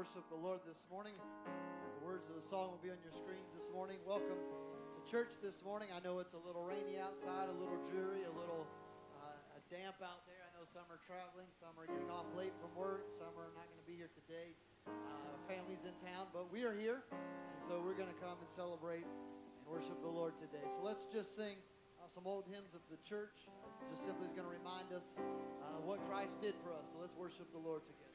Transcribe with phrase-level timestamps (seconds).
[0.02, 1.14] Worship the Lord this morning.
[1.46, 4.02] The words of the song will be on your screen this morning.
[4.02, 4.42] Welcome
[4.98, 5.94] to church this morning.
[5.94, 8.66] I know it's a little rainy outside, a little dreary, a little
[9.22, 10.42] uh, damp out there.
[10.42, 13.70] I know some are traveling, some are getting off late from work, some are not
[13.70, 14.58] going to be here today.
[14.90, 18.50] Uh, families in town, but we are here, and so we're going to come and
[18.50, 20.66] celebrate and worship the Lord today.
[20.66, 21.62] So let's just sing
[22.02, 23.46] uh, some old hymns of the church.
[23.94, 25.06] Just simply is going to remind us
[25.62, 26.90] uh, what Christ did for us.
[26.90, 28.11] So let's worship the Lord together.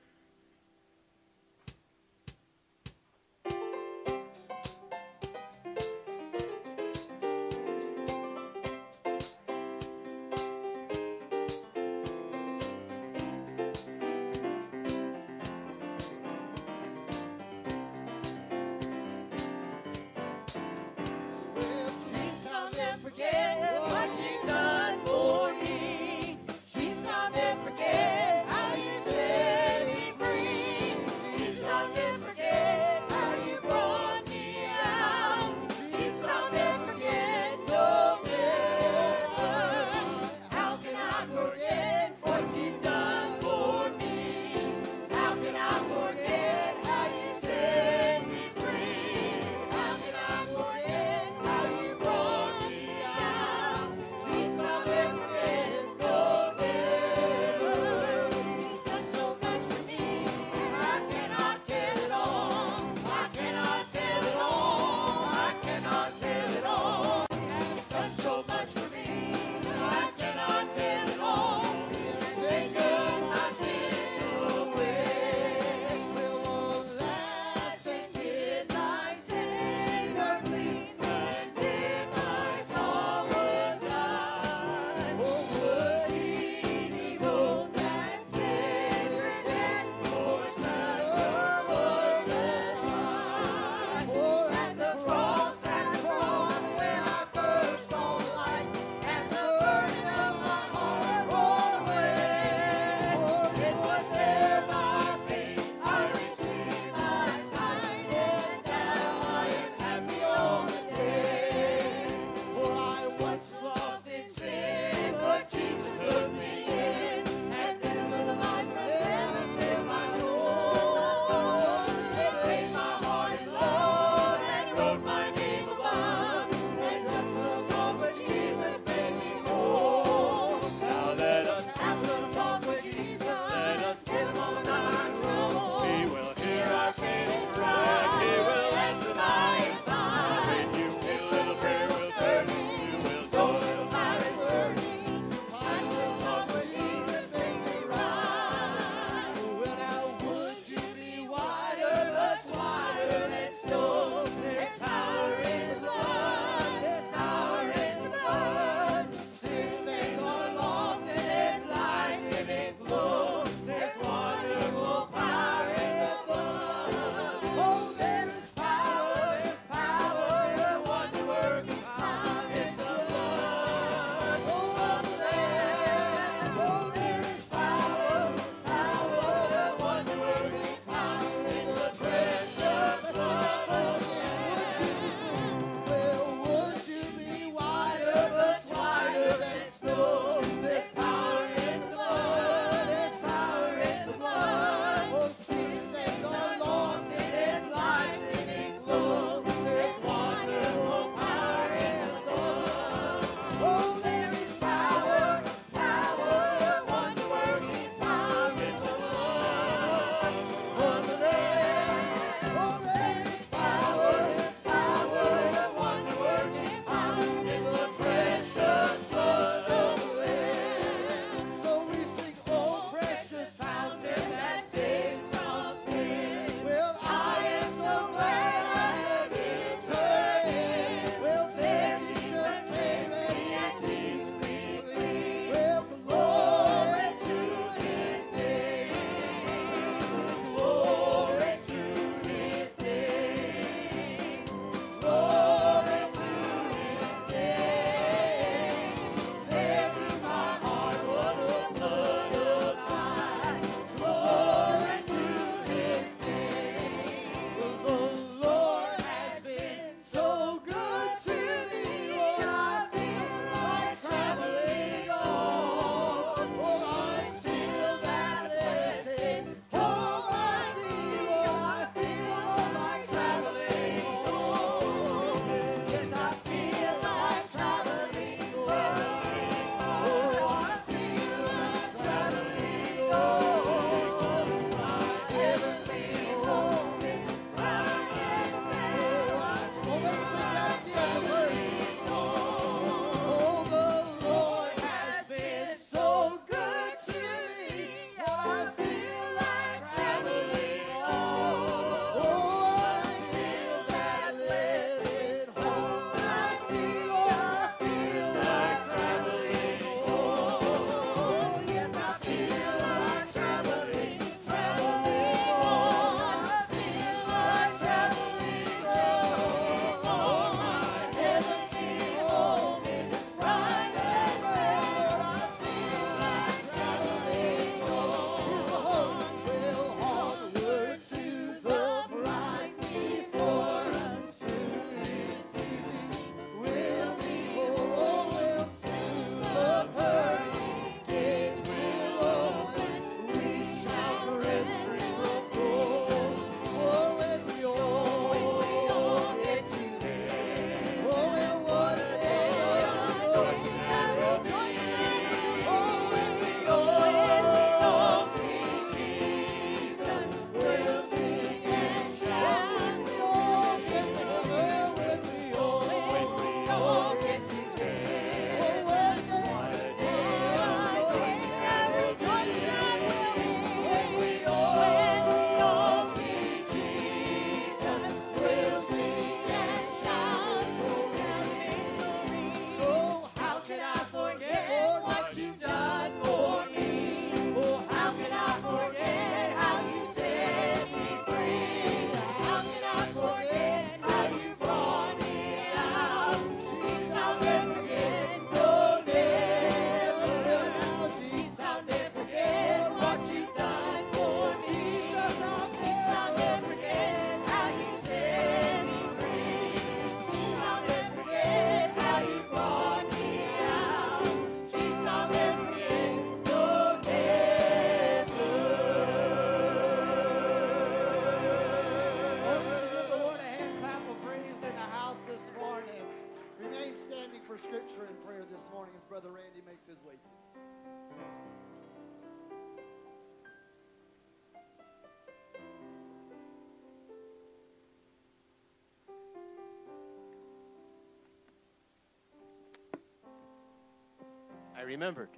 [444.87, 445.29] Remembered.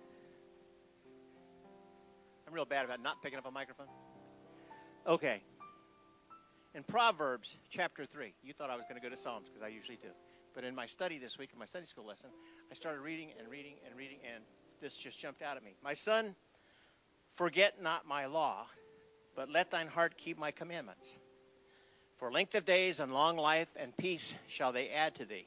[2.47, 3.89] I'm real bad about not picking up a microphone.
[5.07, 5.43] Okay.
[6.75, 9.69] In Proverbs chapter 3, you thought I was going to go to Psalms because I
[9.69, 10.09] usually do.
[10.55, 12.31] But in my study this week, in my Sunday school lesson,
[12.71, 14.45] I started reading and reading and reading, and
[14.81, 15.75] this just jumped out at me.
[15.83, 16.35] My son,
[17.35, 18.67] forget not my law,
[19.35, 21.17] but let thine heart keep my commandments.
[22.19, 25.47] For length of days and long life and peace shall they add to thee.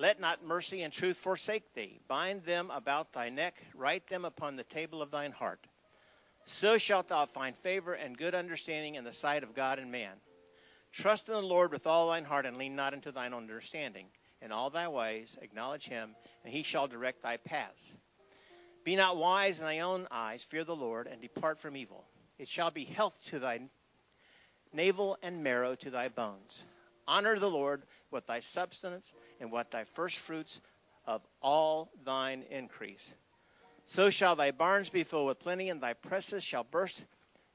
[0.00, 1.98] Let not mercy and truth forsake thee.
[2.06, 5.58] Bind them about thy neck, write them upon the table of thine heart.
[6.44, 10.14] So shalt thou find favor and good understanding in the sight of God and man.
[10.92, 14.06] Trust in the Lord with all thine heart, and lean not unto thine own understanding.
[14.40, 16.14] In all thy ways acknowledge him,
[16.44, 17.92] and he shall direct thy paths.
[18.84, 22.04] Be not wise in thy own eyes, fear the Lord, and depart from evil.
[22.38, 23.68] It shall be health to thy
[24.72, 26.62] navel and marrow to thy bones.
[27.08, 30.60] Honor the Lord with thy substance and with thy first fruits
[31.06, 33.12] of all thine increase.
[33.86, 37.04] So shall thy barns be filled with plenty, and thy presses shall burst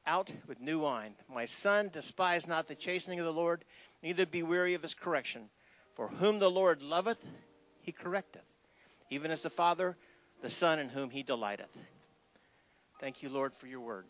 [0.07, 1.13] out with new wine.
[1.31, 3.63] My son, despise not the chastening of the Lord,
[4.01, 5.43] neither be weary of his correction.
[5.93, 7.23] For whom the Lord loveth,
[7.83, 8.41] he correcteth,
[9.11, 9.95] even as the Father,
[10.41, 11.77] the Son, in whom he delighteth.
[12.99, 14.05] Thank you, Lord, for your word.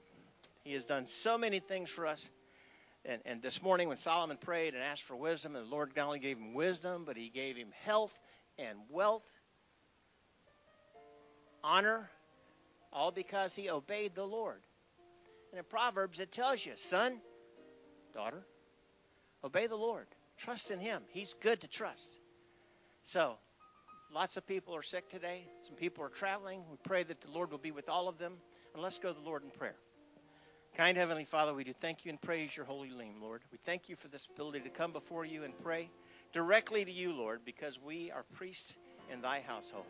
[0.64, 2.30] He has done so many things for us.
[3.06, 6.06] And, and this morning, when Solomon prayed and asked for wisdom, and the Lord not
[6.06, 8.18] only gave him wisdom, but he gave him health
[8.58, 9.28] and wealth,
[11.64, 12.10] honor,
[12.94, 14.62] all because he obeyed the Lord.
[15.52, 17.20] And in Proverbs, it tells you, son,
[18.14, 18.46] daughter,
[19.44, 20.08] obey the Lord.
[20.38, 21.04] Trust in him.
[21.10, 22.18] He's good to trust.
[23.04, 23.36] So,
[24.14, 25.46] lots of people are sick today.
[25.60, 26.64] Some people are traveling.
[26.72, 28.34] We pray that the Lord will be with all of them.
[28.74, 29.76] And let's go to the Lord in prayer.
[30.76, 33.44] Kind Heavenly Father, we do thank you and praise your holy name, Lord.
[33.52, 35.92] We thank you for this ability to come before you and pray
[36.32, 38.76] directly to you, Lord, because we are priests
[39.12, 39.86] in thy household.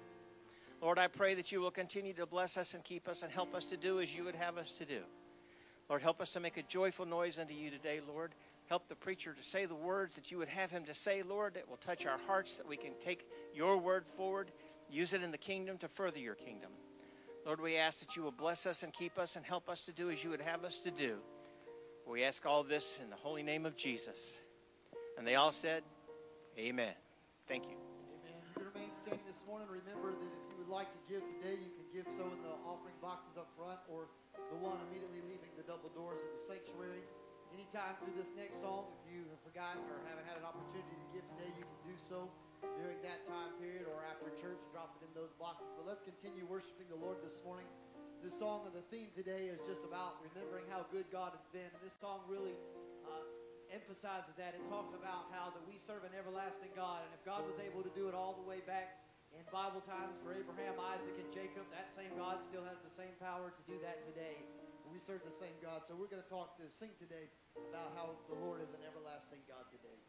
[0.81, 3.55] Lord, I pray that you will continue to bless us and keep us and help
[3.55, 4.99] us to do as you would have us to do.
[5.87, 8.33] Lord, help us to make a joyful noise unto you today, Lord.
[8.67, 11.53] Help the preacher to say the words that you would have him to say, Lord,
[11.53, 14.51] that will touch our hearts, that we can take your word forward,
[14.91, 16.71] use it in the kingdom to further your kingdom.
[17.45, 19.91] Lord, we ask that you will bless us and keep us and help us to
[19.91, 21.19] do as you would have us to do.
[22.07, 24.37] We ask all this in the holy name of Jesus.
[25.17, 25.83] And they all said,
[26.55, 26.95] Amen.
[27.47, 27.75] Thank you.
[27.75, 28.39] Amen.
[28.55, 29.67] You remain standing this morning.
[29.67, 32.55] Remember that if you would like to give today, you can give so in the
[32.63, 37.03] offering boxes up front or the one immediately leaving the double doors of the sanctuary.
[37.51, 41.07] Anytime through this next song, if you have forgotten or haven't had an opportunity to
[41.11, 42.31] give today, you can do so
[42.79, 45.69] during that time period or after church, drop it in those boxes.
[45.75, 47.67] But let's continue worshiping the Lord this morning.
[48.23, 51.67] This song of the theme today is just about remembering how good God has been.
[51.67, 52.55] And this song really
[53.03, 53.19] uh,
[53.67, 54.55] emphasizes that.
[54.55, 57.03] It talks about how that we serve an everlasting God.
[57.03, 59.03] And if God was able to do it all the way back
[59.35, 63.11] in Bible times for Abraham, Isaac, and Jacob, that same God still has the same
[63.19, 64.39] power to do that today.
[64.87, 65.83] We serve the same God.
[65.83, 67.27] So we're going to talk to sing today
[67.67, 69.99] about how the Lord is an everlasting God today.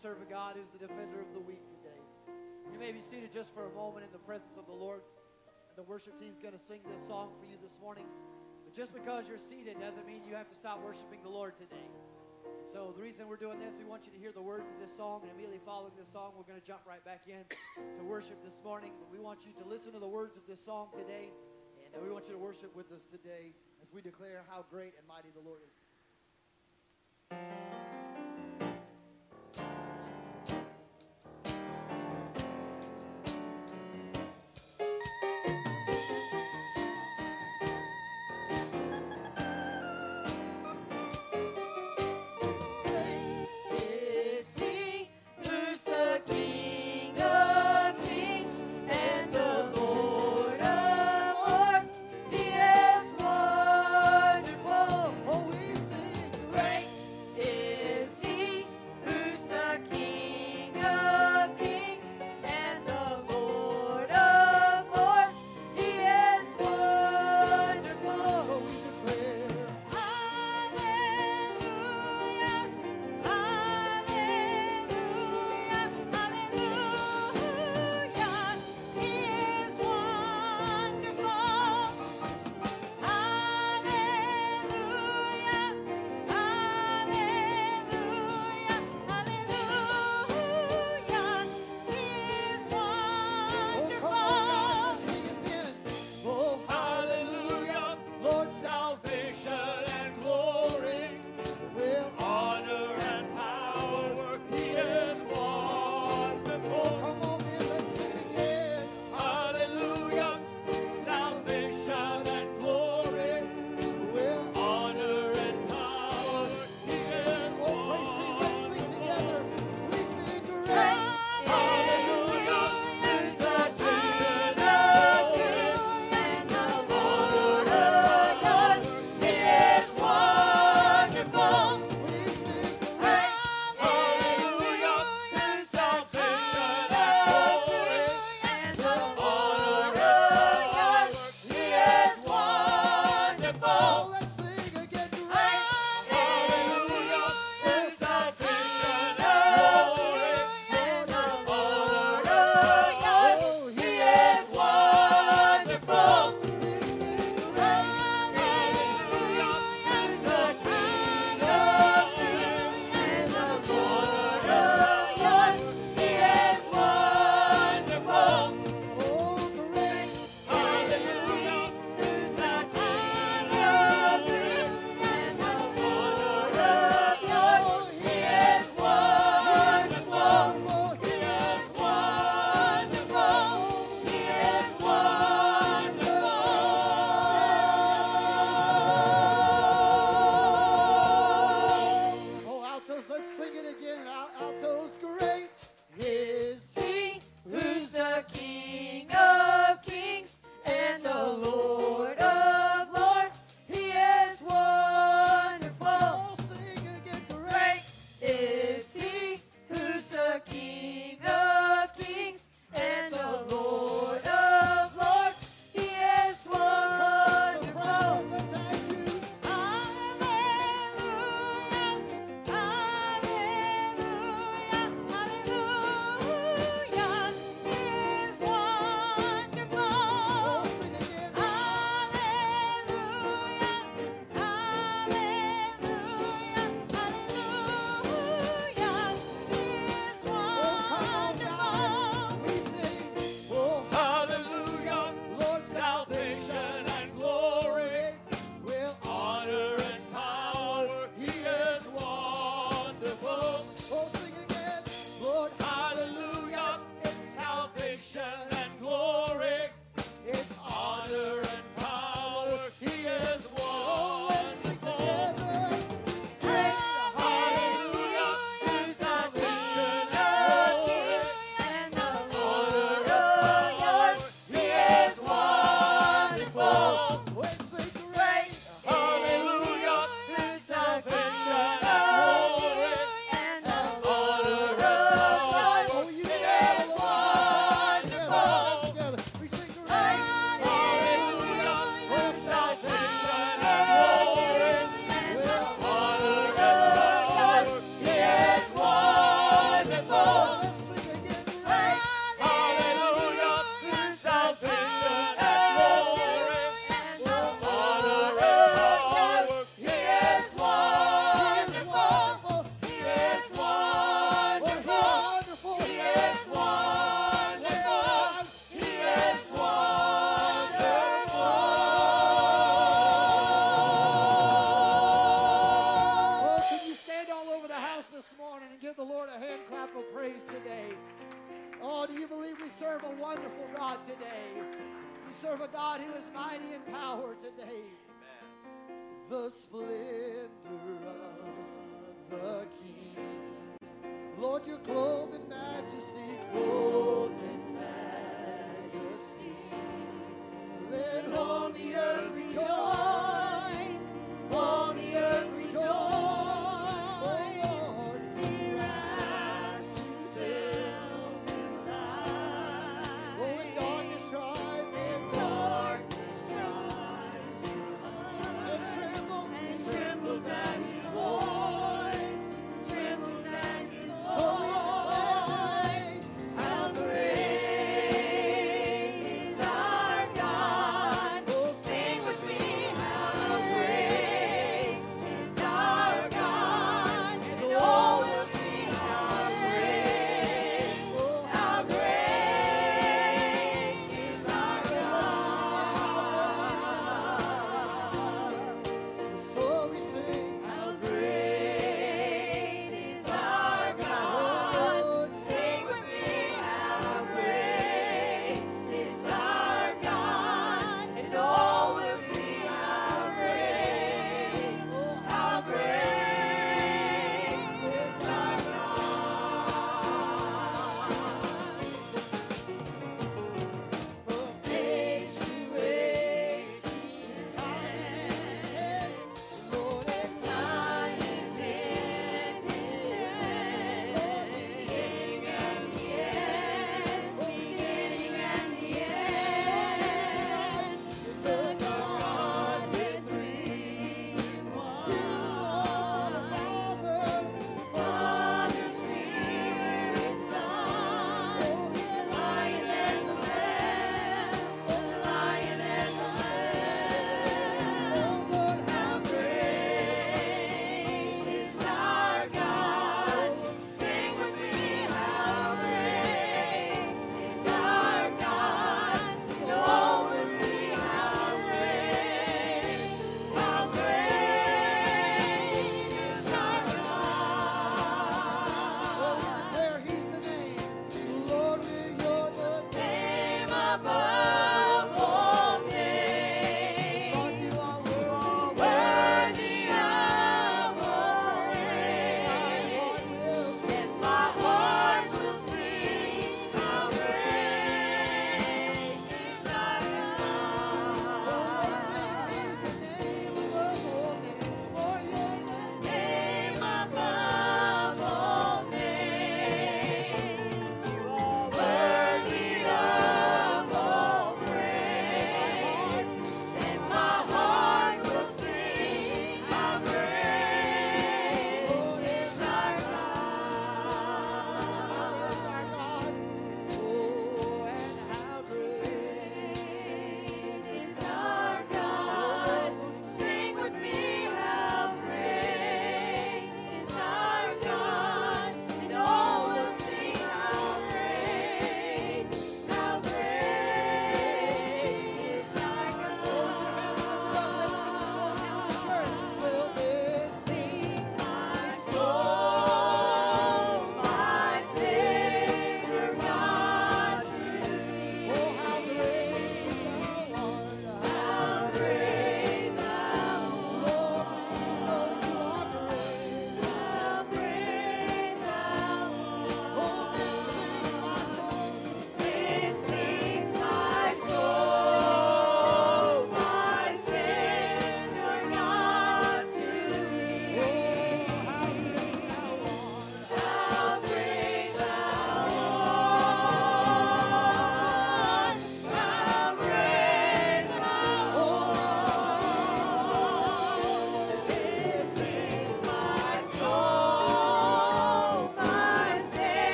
[0.00, 2.00] Serve a God who's the defender of the weak today.
[2.72, 5.04] You may be seated just for a moment in the presence of the Lord.
[5.76, 8.08] The worship team's going to sing this song for you this morning.
[8.64, 11.84] But just because you're seated doesn't mean you have to stop worshiping the Lord today.
[12.72, 14.96] So the reason we're doing this, we want you to hear the words of this
[14.96, 17.44] song, and immediately following this song, we're going to jump right back in
[17.76, 18.96] to worship this morning.
[18.96, 21.28] But we want you to listen to the words of this song today,
[21.92, 23.52] and we want you to worship with us today
[23.84, 25.76] as we declare how great and mighty the Lord is.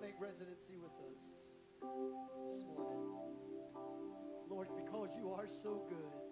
[0.00, 1.22] Make residency with us
[2.50, 3.08] this morning.
[4.48, 6.28] Lord, because you are so good.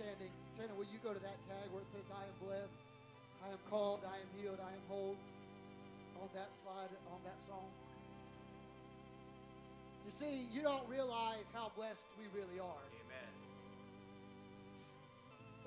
[0.00, 0.32] standing.
[0.80, 2.80] Will you go to that tag where it says, I am blessed,
[3.44, 5.16] I am called, I am healed, I am whole
[6.24, 7.68] on that slide, on that song?
[10.08, 12.84] You see, you don't realize how blessed we really are.
[12.96, 13.30] Amen.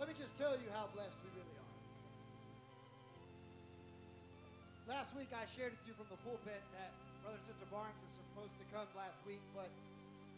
[0.02, 1.74] Let me just tell you how blessed we really are.
[4.90, 6.90] Last week I shared with you from the pulpit that
[7.22, 9.70] Brother and Sister Barnes were supposed to come last week, but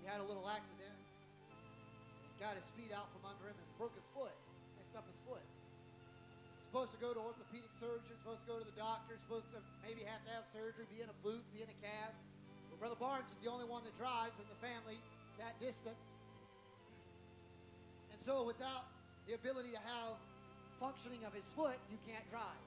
[0.03, 1.04] he had a little accident.
[2.39, 4.35] Got his feet out from under him and broke his foot,
[4.75, 5.43] messed up his foot.
[6.67, 10.03] Supposed to go to orthopedic surgeon, supposed to go to the doctor, supposed to maybe
[10.03, 12.19] have to have surgery, be in a boot, be in a cast.
[12.67, 14.99] But Brother Barnes is the only one that drives in the family
[15.39, 16.03] that distance.
[18.11, 18.91] And so without
[19.31, 20.19] the ability to have
[20.83, 22.59] functioning of his foot, you can't drive.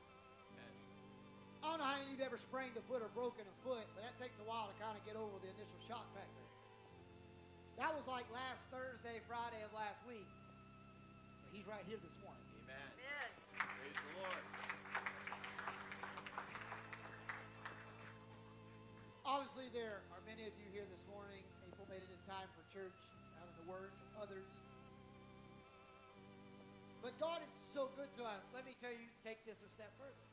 [0.56, 0.72] Amen.
[1.60, 3.56] I don't know how many of you have ever sprained a foot or broken a
[3.60, 6.47] foot, but that takes a while to kind of get over the initial shock factor.
[7.78, 10.26] That was like last Thursday, Friday of last week.
[11.46, 12.42] But he's right here this morning.
[12.66, 12.90] Amen.
[13.54, 14.42] Praise the Lord.
[19.22, 21.38] Obviously, there are many of you here this morning.
[21.70, 22.98] April made it in time for church,
[23.38, 24.50] having to work, others.
[26.98, 28.42] But God is so good to us.
[28.50, 30.26] Let me tell you, take this a step further.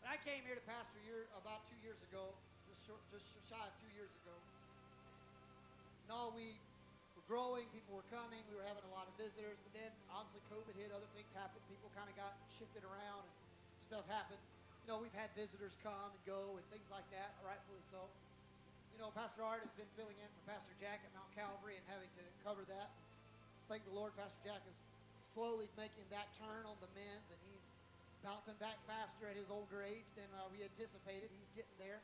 [0.00, 2.32] When I came here to pastor year about two years ago,
[2.64, 4.32] just short, just shy of two years ago,
[6.08, 6.56] you know, we
[7.12, 10.40] were growing, people were coming, we were having a lot of visitors, but then obviously
[10.48, 13.36] COVID hit, other things happened, people kind of got shifted around and
[13.84, 14.40] stuff happened.
[14.88, 18.08] You know, we've had visitors come and go and things like that, rightfully so.
[18.96, 21.84] You know, Pastor Art has been filling in for Pastor Jack at Mount Calvary and
[21.92, 22.88] having to cover that.
[23.68, 24.78] Thank the Lord, Pastor Jack is
[25.36, 27.64] slowly making that turn on the men's, and he's
[28.24, 31.28] bouncing back faster at his older age than uh, we anticipated.
[31.28, 32.00] He's getting there.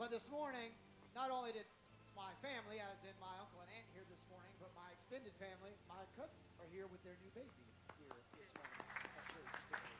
[0.00, 0.72] But this morning,
[1.12, 1.68] not only did
[2.16, 5.74] my family, as in my uncle and aunt here this morning, but my extended family,
[5.86, 8.80] my cousins are here with their new baby here this morning
[9.12, 9.96] at church today.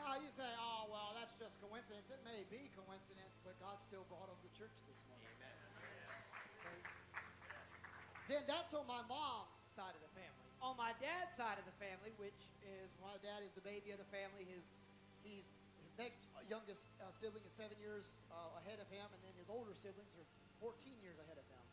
[0.00, 2.08] Now you say, oh well, that's just coincidence.
[2.08, 5.28] It may be coincidence, but God still brought them to church this morning.
[5.36, 5.58] Amen.
[6.64, 6.80] Okay?
[8.32, 10.48] Then that's on my mom's side of the family.
[10.64, 14.00] On my dad's side of the family, which is my dad is the baby of
[14.02, 14.42] the family.
[14.48, 14.64] His
[15.22, 15.46] he's
[15.98, 19.76] next youngest uh, sibling is seven years uh, ahead of him, and then his older
[19.76, 20.24] siblings are
[20.62, 20.72] 14
[21.04, 21.64] years ahead of him.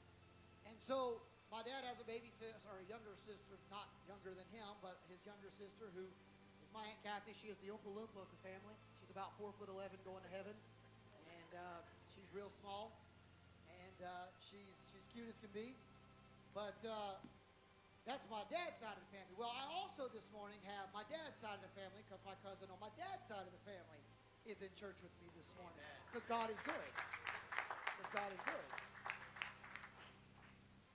[0.68, 1.24] And so
[1.54, 5.00] my dad has a baby sister, or a younger sister, not younger than him, but
[5.08, 6.10] his younger sister, who
[6.60, 7.38] is my aunt Kathy.
[7.38, 8.76] She is the Oompa Loompa of the family.
[9.00, 10.58] She's about four foot eleven, going to heaven,
[11.30, 11.80] and uh,
[12.12, 12.98] she's real small,
[13.70, 15.78] and uh, she's she's cute as can be.
[16.58, 17.22] But uh,
[18.10, 19.38] that's my dad's side of the family.
[19.38, 22.74] Well, I also this morning have my dad's side of the family because my cousin
[22.74, 24.02] on my dad's side of the family
[24.46, 25.82] is in church with me this morning.
[26.10, 26.92] Because God is good.
[27.98, 28.70] Because God is good.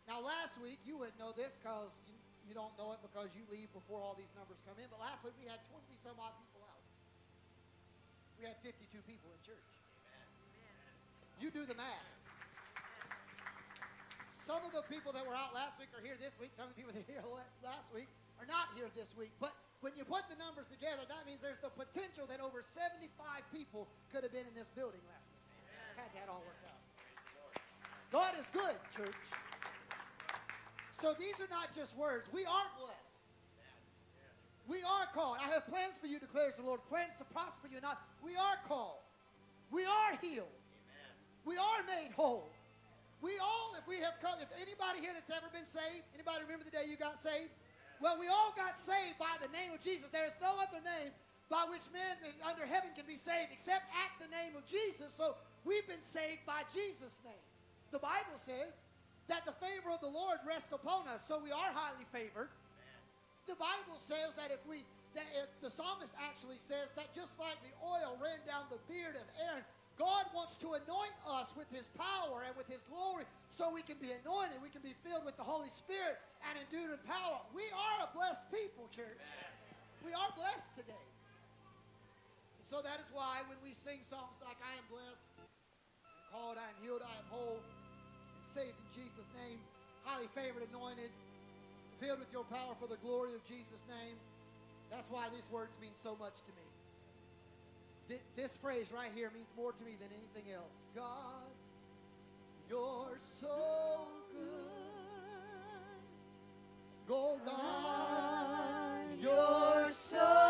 [0.07, 2.15] Now, last week, you wouldn't know this because you,
[2.47, 4.87] you don't know it because you leave before all these numbers come in.
[4.91, 6.83] But last week, we had 20 some odd people out.
[8.39, 9.71] We had 52 people in church.
[11.43, 12.11] You do the math.
[14.47, 16.51] Some of the people that were out last week are here this week.
[16.59, 17.23] Some of the people that were here
[17.67, 19.31] last week are not here this week.
[19.39, 23.09] But when you put the numbers together, that means there's the potential that over 75
[23.49, 25.41] people could have been in this building last week.
[25.97, 26.81] Had that all worked out.
[28.13, 29.21] God is good, church.
[31.01, 32.29] So these are not just words.
[32.29, 33.11] We are blessed.
[34.69, 35.41] We are called.
[35.41, 36.85] I have plans for you, declares the Lord.
[36.87, 37.99] Plans to prosper you, not.
[38.23, 39.01] We are called.
[39.73, 40.53] We are healed.
[40.53, 41.13] Amen.
[41.49, 42.53] We are made whole.
[43.21, 46.65] We all, if we have come, if anybody here that's ever been saved, anybody remember
[46.65, 47.53] the day you got saved?
[48.01, 50.09] Well, we all got saved by the name of Jesus.
[50.09, 51.13] There is no other name
[51.53, 55.13] by which men under heaven can be saved except at the name of Jesus.
[55.21, 55.37] So
[55.69, 57.45] we've been saved by Jesus' name.
[57.93, 58.73] The Bible says
[59.29, 62.49] that the favor of the Lord rests upon us, so we are highly favored.
[63.45, 67.59] The Bible says that if we, that if the psalmist actually says that just like
[67.61, 69.67] the oil ran down the beard of Aaron,
[70.01, 74.01] God wants to anoint us with His power and with His glory so we can
[74.01, 76.17] be anointed, we can be filled with the Holy Spirit
[76.49, 77.45] and endued with power.
[77.53, 79.21] We are a blessed people, church.
[80.01, 81.05] We are blessed today.
[82.57, 86.57] And so that is why when we sing songs like I am blessed, I'm called,
[86.57, 89.61] I am healed, I am whole, and saved in Jesus' name,
[90.09, 91.13] highly favored, anointed,
[92.01, 94.17] filled with your power for the glory of Jesus' name.
[94.89, 96.70] That's why these words mean so much to me.
[98.11, 100.87] Th- This phrase right here means more to me than anything else.
[100.97, 101.55] God,
[102.69, 104.43] you're so good.
[107.09, 110.50] Go, God, You're so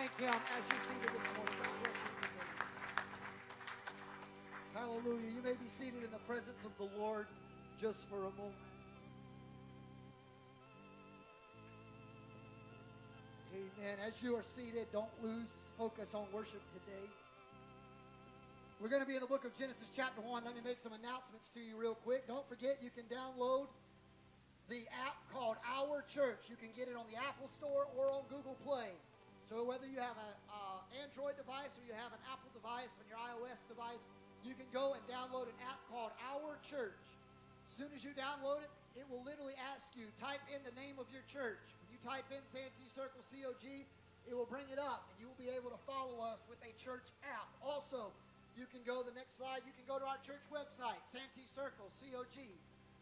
[0.00, 1.60] thank him as you're seated this morning.
[1.60, 1.92] You.
[4.72, 5.28] Hallelujah.
[5.28, 7.26] You may be seated in the presence of the Lord
[7.76, 8.64] just for a moment.
[13.52, 14.00] Amen.
[14.00, 17.04] As you are seated, don't lose focus on worship today.
[18.80, 20.44] We're going to be in the book of Genesis, chapter 1.
[20.46, 22.26] Let me make some announcements to you real quick.
[22.26, 23.68] Don't forget, you can download
[24.70, 26.48] the app called Our Church.
[26.48, 28.96] You can get it on the Apple Store or on Google Play.
[29.50, 30.30] So whether you have an
[31.02, 33.98] Android device or you have an Apple device on your iOS device,
[34.46, 36.94] you can go and download an app called Our Church.
[37.66, 41.02] As soon as you download it, it will literally ask you, type in the name
[41.02, 41.58] of your church.
[41.82, 43.66] When you type in Santee Circle COG,
[44.30, 46.70] it will bring it up, and you will be able to follow us with a
[46.78, 47.50] church app.
[47.58, 48.14] Also,
[48.54, 49.66] you can go the next slide.
[49.66, 52.38] You can go to our church website, Santee Circle COG.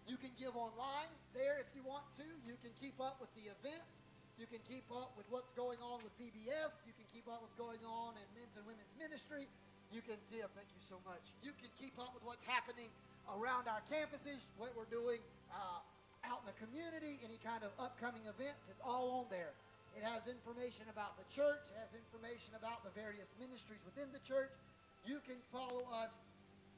[0.08, 2.24] You can give online there if you want to.
[2.48, 4.07] You can keep up with the events.
[4.38, 6.70] You can keep up with what's going on with VBS.
[6.86, 9.50] You can keep up with what's going on in men's and women's ministry.
[9.90, 11.20] You can, Tim, thank you so much.
[11.42, 12.86] You can keep up with what's happening
[13.34, 15.18] around our campuses, what we're doing
[15.50, 15.82] uh,
[16.30, 18.62] out in the community, any kind of upcoming events.
[18.70, 19.50] It's all on there.
[19.98, 21.58] It has information about the church.
[21.74, 24.54] It has information about the various ministries within the church.
[25.02, 26.14] You can follow us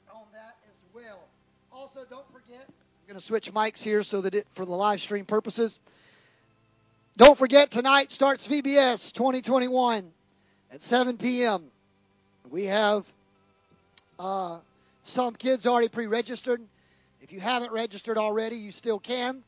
[0.08, 1.28] on that as well.
[1.68, 5.00] Also, don't forget, I'm going to switch mics here so that it for the live
[5.00, 5.76] stream purposes.
[7.20, 10.10] Don't forget tonight starts VBS 2021
[10.72, 11.64] at 7 p.m.
[12.48, 13.04] We have
[14.18, 14.56] uh,
[15.04, 16.62] some kids already pre-registered.
[17.20, 19.42] If you haven't registered already, you still can.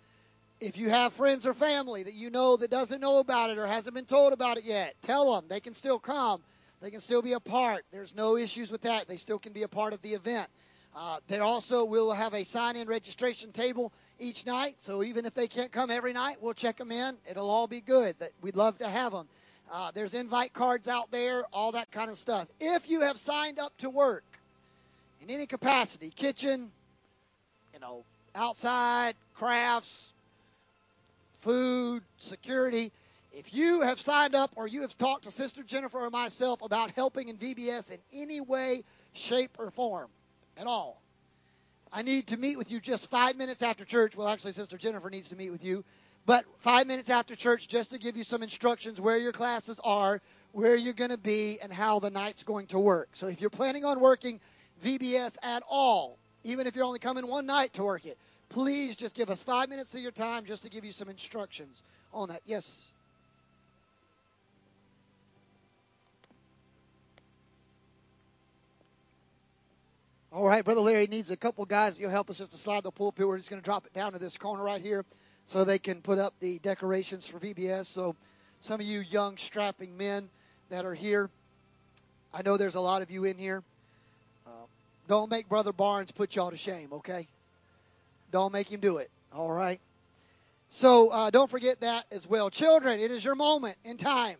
[0.60, 3.66] If you have friends or family that you know that doesn't know about it or
[3.66, 6.42] hasn't been told about it yet, tell them they can still come.
[6.82, 7.86] They can still be a part.
[7.90, 9.08] There's no issues with that.
[9.08, 10.50] They still can be a part of the event.
[10.94, 14.74] Uh, they also will have a sign-in registration table each night.
[14.78, 17.16] So even if they can't come every night, we'll check them in.
[17.28, 18.16] It'll all be good.
[18.40, 19.28] We'd love to have them.
[19.70, 22.46] Uh, there's invite cards out there, all that kind of stuff.
[22.60, 24.24] If you have signed up to work
[25.22, 26.70] in any capacity, kitchen,
[27.72, 28.04] you know,
[28.34, 30.12] outside, crafts,
[31.40, 32.92] food, security,
[33.32, 36.90] if you have signed up or you have talked to Sister Jennifer or myself about
[36.90, 38.84] helping in VBS in any way,
[39.14, 40.08] shape, or form
[40.58, 41.00] at all,
[41.92, 44.16] I need to meet with you just five minutes after church.
[44.16, 45.84] Well, actually, Sister Jennifer needs to meet with you.
[46.24, 50.20] But five minutes after church, just to give you some instructions where your classes are,
[50.52, 53.10] where you're going to be, and how the night's going to work.
[53.12, 54.40] So if you're planning on working
[54.84, 58.16] VBS at all, even if you're only coming one night to work it,
[58.48, 61.82] please just give us five minutes of your time just to give you some instructions
[62.12, 62.40] on that.
[62.44, 62.91] Yes.
[70.34, 71.98] All right, Brother Larry needs a couple guys.
[71.98, 73.28] You'll help us just to slide the pulpit.
[73.28, 75.04] We're just going to drop it down to this corner right here
[75.44, 77.84] so they can put up the decorations for VBS.
[77.84, 78.16] So,
[78.62, 80.30] some of you young, strapping men
[80.70, 81.28] that are here,
[82.32, 83.62] I know there's a lot of you in here.
[84.46, 84.64] Uh,
[85.06, 87.28] don't make Brother Barnes put y'all to shame, okay?
[88.30, 89.80] Don't make him do it, all right?
[90.70, 92.48] So, uh, don't forget that as well.
[92.48, 94.38] Children, it is your moment in time.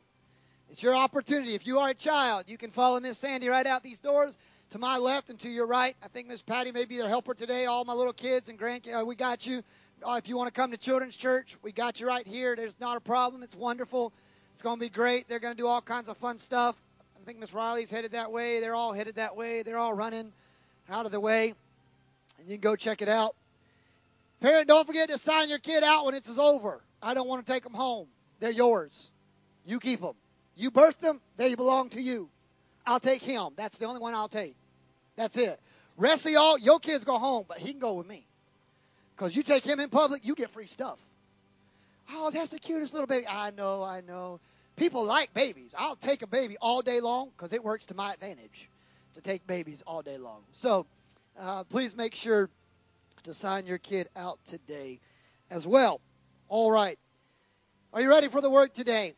[0.71, 1.55] It's your opportunity.
[1.55, 4.39] If you are a child, you can follow Miss Sandy right out these doors
[4.73, 5.95] to my left and to your right.
[6.03, 7.67] I think Miss Patty may be their helper today.
[7.67, 9.63] All my little kids and grandkids, uh, we got you.
[10.03, 12.57] Uh, if you want to come to Children's Church, we got you right here.
[12.57, 13.43] There's not a problem.
[13.43, 14.15] It's wonderful.
[14.55, 15.29] It's going to be great.
[15.29, 16.75] They're going to do all kinds of fun stuff.
[17.21, 18.61] I think Miss Riley's headed that way.
[18.61, 19.63] They're all headed that way.
[19.63, 20.33] They're all running
[20.89, 21.53] out of the way.
[22.39, 23.37] And you can go check it out.
[24.41, 26.81] Parent, don't forget to sign your kid out when it's over.
[27.03, 28.09] I don't want to take them home.
[28.41, 29.11] They're yours.
[29.67, 30.15] You keep them.
[30.57, 32.31] You birthed them, they belong to you.
[32.87, 33.51] I'll take him.
[33.57, 34.57] That's the only one I'll take.
[35.17, 35.61] That's it.
[35.97, 38.27] Rest of y'all, your kids go home, but he can go with me.
[39.15, 40.99] Because you take him in public, you get free stuff.
[42.11, 43.27] Oh, that's the cutest little baby.
[43.29, 44.41] I know, I know.
[44.77, 45.75] People like babies.
[45.77, 48.69] I'll take a baby all day long because it works to my advantage
[49.15, 50.41] to take babies all day long.
[50.53, 50.87] So
[51.39, 52.49] uh, please make sure
[53.25, 54.99] to sign your kid out today
[55.51, 56.01] as well.
[56.49, 56.99] All right.
[57.93, 59.15] Are you ready for the word today?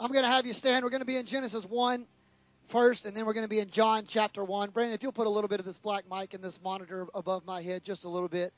[0.00, 0.84] I'm going to have you stand.
[0.84, 2.06] We're going to be in Genesis 1
[2.68, 4.70] first, and then we're going to be in John chapter 1.
[4.70, 7.44] Brandon, if you'll put a little bit of this black mic in this monitor above
[7.44, 8.52] my head, just a little bit,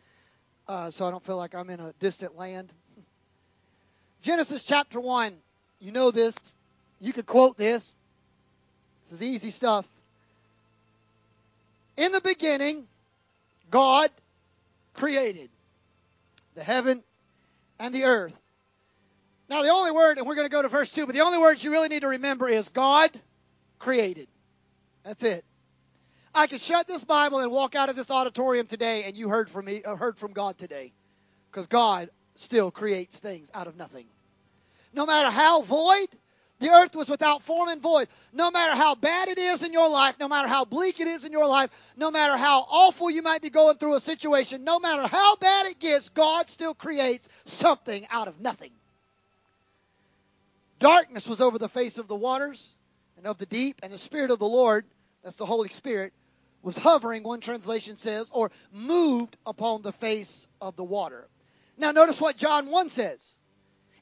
[0.69, 2.73] uh, so I don't feel like I'm in a distant land.
[4.23, 5.33] Genesis chapter 1.
[5.81, 6.35] You know this.
[7.01, 7.95] You could quote this.
[9.05, 9.89] This is easy stuff.
[11.97, 12.87] In the beginning,
[13.71, 14.11] God
[14.95, 15.51] created
[16.55, 17.03] the heaven
[17.79, 18.39] and the earth.
[19.49, 21.39] Now, the only word, and we're going to go to verse 2, but the only
[21.39, 23.11] word you really need to remember is God
[23.81, 24.29] created.
[25.03, 25.45] That's it.
[26.33, 29.51] I could shut this Bible and walk out of this auditorium today, and you heard
[29.51, 30.93] from me, uh, heard from God today,
[31.51, 34.07] because God still creates things out of nothing.
[34.93, 36.09] no matter how void,
[36.59, 38.09] the earth was without form and void.
[38.33, 41.25] No matter how bad it is in your life, no matter how bleak it is
[41.25, 44.79] in your life, no matter how awful you might be going through a situation, no
[44.79, 48.73] matter how bad it gets, God still creates something out of nothing.
[50.81, 52.75] Darkness was over the face of the waters
[53.21, 54.87] and of the deep, and the Spirit of the Lord,
[55.23, 56.15] that's the Holy Spirit,
[56.63, 61.29] was hovering, one translation says, or moved upon the face of the water.
[61.77, 63.35] Now, notice what John 1 says.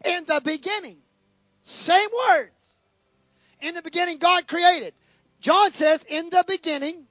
[0.04, 0.98] In the beginning,
[1.64, 2.76] same words.
[3.60, 4.94] In the beginning, God created.
[5.40, 7.04] John says, in the beginning,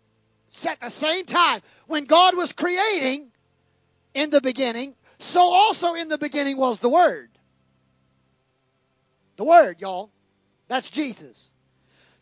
[0.66, 3.28] at the same time, when God was creating
[4.14, 7.30] in the beginning, so also in the beginning was the Word.
[9.36, 10.10] The Word, y'all.
[10.70, 11.52] That's Jesus.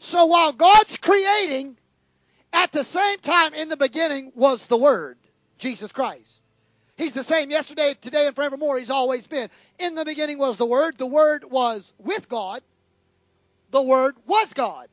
[0.05, 1.77] So while God's creating,
[2.53, 5.17] at the same time in the beginning was the Word,
[5.57, 6.43] Jesus Christ.
[6.95, 8.77] He's the same yesterday, today, and forevermore.
[8.77, 9.49] He's always been.
[9.79, 10.99] In the beginning was the Word.
[10.99, 12.61] The Word was with God.
[13.71, 14.87] The Word was God.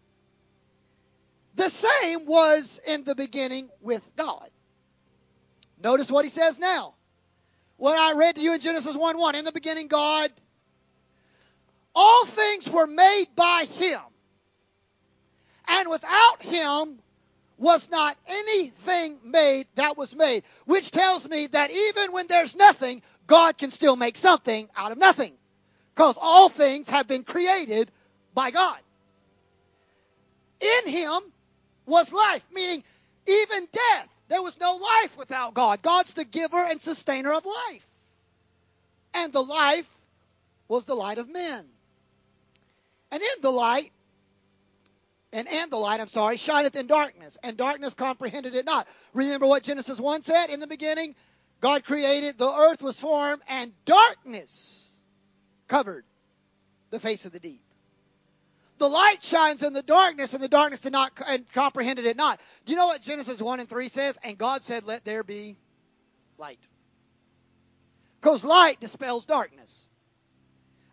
[1.57, 4.49] The same was in the beginning with God.
[5.81, 6.95] Notice what he says now.
[7.77, 9.35] What I read to you in Genesis 1 1.
[9.35, 10.31] In the beginning, God.
[11.95, 14.01] All things were made by Him.
[15.73, 16.99] And without Him
[17.57, 20.45] was not anything made that was made.
[20.67, 24.99] Which tells me that even when there's nothing, God can still make something out of
[24.99, 25.33] nothing.
[25.95, 27.91] Because all things have been created
[28.35, 28.79] by God.
[30.61, 31.21] In Him
[31.87, 32.85] was life, meaning
[33.27, 34.09] even death.
[34.29, 35.81] There was no life without God.
[35.81, 37.87] God's the giver and sustainer of life.
[39.15, 39.89] And the life
[40.69, 41.65] was the light of men.
[43.11, 43.93] And in the light,
[45.33, 48.87] and and the light, I'm sorry, shineth in darkness, and darkness comprehended it not.
[49.15, 50.51] Remember what Genesis 1 said?
[50.51, 51.15] In the beginning,
[51.61, 55.01] God created, the earth was formed, and darkness
[55.69, 56.05] covered
[56.91, 57.63] the face of the deep.
[58.79, 62.41] The light shines in the darkness, and the darkness did not and comprehended it not.
[62.67, 64.19] Do you know what Genesis 1 and 3 says?
[64.25, 65.57] And God said, Let there be
[66.37, 66.59] light.
[68.21, 69.87] Because light dispels darkness.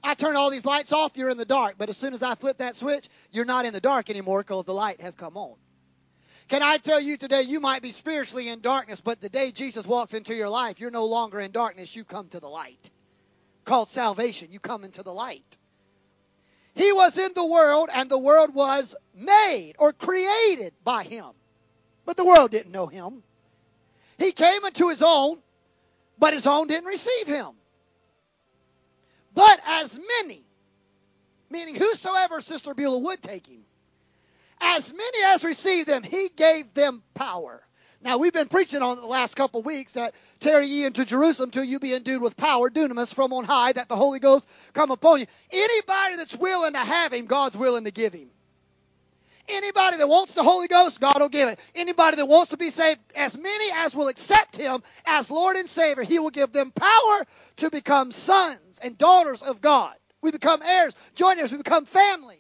[0.03, 1.75] I turn all these lights off, you're in the dark.
[1.77, 4.65] But as soon as I flip that switch, you're not in the dark anymore because
[4.65, 5.55] the light has come on.
[6.47, 9.85] Can I tell you today, you might be spiritually in darkness, but the day Jesus
[9.85, 11.95] walks into your life, you're no longer in darkness.
[11.95, 12.89] You come to the light.
[13.65, 14.51] Called salvation.
[14.51, 15.45] You come into the light.
[16.73, 21.27] He was in the world, and the world was made or created by him.
[22.05, 23.21] But the world didn't know him.
[24.17, 25.37] He came into his own,
[26.17, 27.59] but his own didn't receive him.
[29.39, 30.43] But as many,
[31.49, 33.63] meaning whosoever Sister Beulah would take him,
[34.59, 37.63] as many as received them, he gave them power.
[38.01, 41.51] Now we've been preaching on the last couple of weeks that tarry ye into Jerusalem
[41.51, 44.91] till you be endued with power, dunamis from on high, that the Holy Ghost come
[44.91, 45.25] upon you.
[45.53, 48.29] Anybody that's willing to have him, God's willing to give him.
[49.51, 51.59] Anybody that wants the Holy Ghost, God will give it.
[51.73, 55.67] Anybody that wants to be saved, as many as will accept Him as Lord and
[55.67, 57.25] Savior, He will give them power
[57.57, 59.95] to become sons and daughters of God.
[60.21, 62.39] We become heirs, joint heirs, we become family.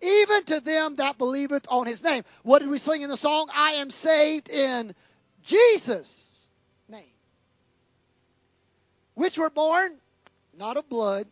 [0.00, 2.24] Even to them that believeth on His name.
[2.42, 3.48] What did we sing in the song?
[3.54, 4.94] I am saved in
[5.44, 6.48] Jesus'
[6.88, 7.06] name.
[9.14, 9.96] Which were born
[10.58, 11.26] not of blood,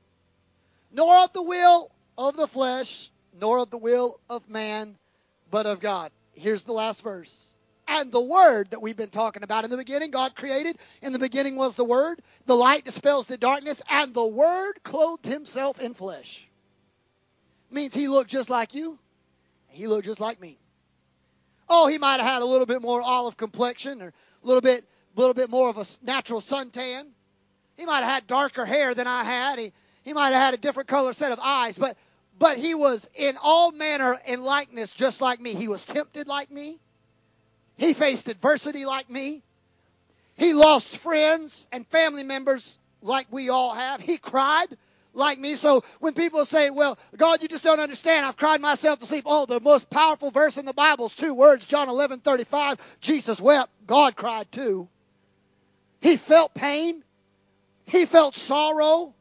[0.92, 4.96] nor of the will of the flesh, nor of the will of man,
[5.50, 6.12] but of God.
[6.32, 7.54] Here's the last verse.
[7.86, 10.78] And the Word that we've been talking about in the beginning, God created.
[11.02, 12.22] In the beginning was the Word.
[12.46, 16.48] The light dispels the darkness, and the Word clothed himself in flesh.
[17.70, 18.98] Means he looked just like you,
[19.68, 20.58] he looked just like me.
[21.68, 24.84] Oh, he might have had a little bit more olive complexion or a little bit,
[25.16, 27.06] a little bit more of a natural suntan.
[27.76, 29.58] He might have had darker hair than I had.
[29.58, 29.72] He,
[30.02, 31.96] he might have had a different color set of eyes, but
[32.40, 35.54] but he was in all manner and likeness just like me.
[35.54, 36.80] He was tempted like me.
[37.76, 39.42] He faced adversity like me.
[40.38, 44.00] He lost friends and family members like we all have.
[44.00, 44.68] He cried
[45.12, 45.54] like me.
[45.54, 48.24] So when people say, well, God, you just don't understand.
[48.24, 49.24] I've cried myself to sleep.
[49.26, 52.78] Oh, the most powerful verse in the Bible is two words, John 11, 35.
[53.02, 53.70] Jesus wept.
[53.86, 54.88] God cried too.
[56.00, 57.04] He felt pain.
[57.84, 59.14] He felt sorrow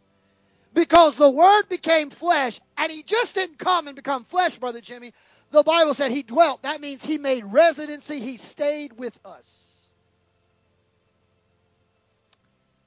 [0.74, 5.14] because the Word became flesh, and He just didn't come and become flesh, Brother Jimmy.
[5.52, 6.64] The Bible said He dwelt.
[6.64, 9.88] That means He made residency, He stayed with us.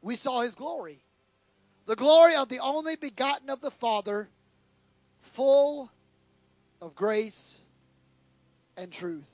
[0.02, 1.00] We saw His glory.
[1.86, 4.28] The glory of the only begotten of the Father,
[5.22, 5.90] full
[6.80, 7.60] of grace
[8.76, 9.28] and truth.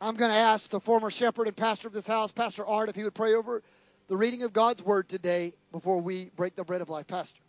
[0.00, 2.94] I'm going to ask the former shepherd and pastor of this house, Pastor Art, if
[2.94, 3.62] he would pray over
[4.08, 7.06] the reading of God's Word today before we break the bread of life.
[7.06, 7.40] Pastor.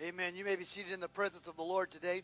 [0.00, 0.36] Amen.
[0.36, 2.22] You may be seated in the presence of the Lord today.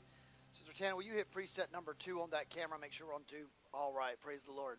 [0.53, 2.79] Sister Tana, will you hit preset number two on that camera?
[2.81, 3.47] Make sure we're on two.
[3.73, 4.15] All right.
[4.21, 4.79] Praise the Lord.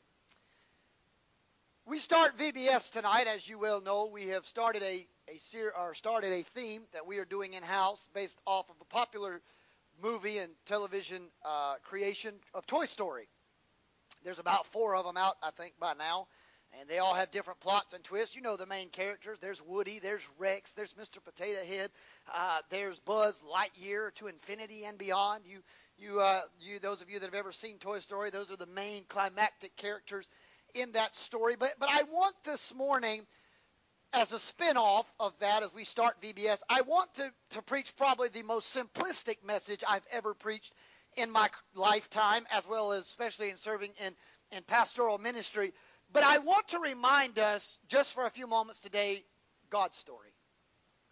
[1.85, 4.05] We start VBS tonight, as you well know.
[4.05, 7.63] We have started a a ser- or started a theme that we are doing in
[7.63, 9.41] house based off of a popular
[10.01, 13.27] movie and television uh, creation of Toy Story.
[14.23, 16.27] There's about four of them out, I think, by now
[16.79, 18.35] and they all have different plots and twists.
[18.35, 19.37] You know the main characters.
[19.39, 21.23] There's Woody, there's Rex, there's Mr.
[21.23, 21.89] Potato Head,
[22.33, 25.43] uh, there's Buzz Lightyear to infinity and beyond.
[25.45, 25.59] You,
[25.97, 28.65] you, uh, you, those of you that have ever seen Toy Story, those are the
[28.67, 30.29] main climactic characters
[30.73, 31.55] in that story.
[31.57, 33.25] But, but I want this morning,
[34.13, 38.29] as a spin-off of that, as we start VBS, I want to, to preach probably
[38.29, 40.73] the most simplistic message I've ever preached
[41.17, 44.13] in my lifetime, as well as especially in serving in,
[44.51, 45.73] in pastoral ministry.
[46.15, 49.25] But I want to remind us, just for a few moments today,
[49.69, 50.29] God's story.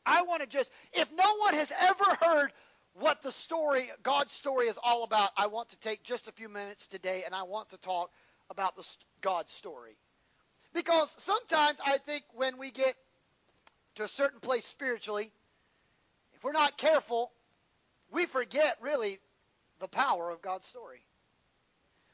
[0.06, 2.54] I want to just, if no one has ever heard
[2.94, 6.48] what the story, God's story is all about, I want to take just a few
[6.48, 8.12] minutes today and I want to talk
[8.50, 8.88] about the
[9.20, 9.98] God's story.
[10.74, 12.96] Because sometimes I think when we get
[13.96, 15.34] to a certain place spiritually,
[16.34, 17.34] if we're not careful,
[18.10, 19.20] we forget really
[19.82, 21.02] the power of God's story.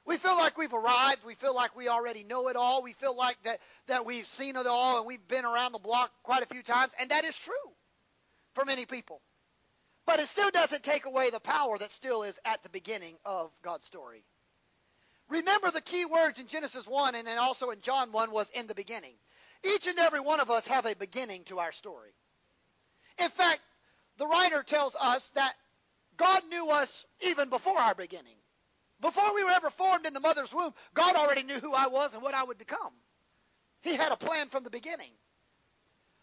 [0.10, 1.24] We feel like we've arrived.
[1.24, 2.82] We feel like we already know it all.
[2.82, 6.10] We feel like that, that we've seen it all and we've been around the block
[6.24, 6.93] quite a few times.
[6.99, 7.53] And that is true
[8.55, 9.22] for many people.
[10.07, 13.51] But it still doesn't take away the power that still is at the beginning of
[13.62, 14.24] God's story.
[15.30, 18.66] Remember the key words in Genesis 1 and then also in John 1 was in
[18.66, 19.14] the beginning.
[19.64, 22.16] Each and every one of us have a beginning to our story.
[23.22, 23.62] In fact,
[24.18, 25.53] the writer tells us that
[26.18, 28.38] God knew us even before our beginning.
[29.02, 32.14] Before we were ever formed in the mother's womb, God already knew who I was
[32.14, 32.91] and what I would become.
[33.82, 35.12] He had a plan from the beginning.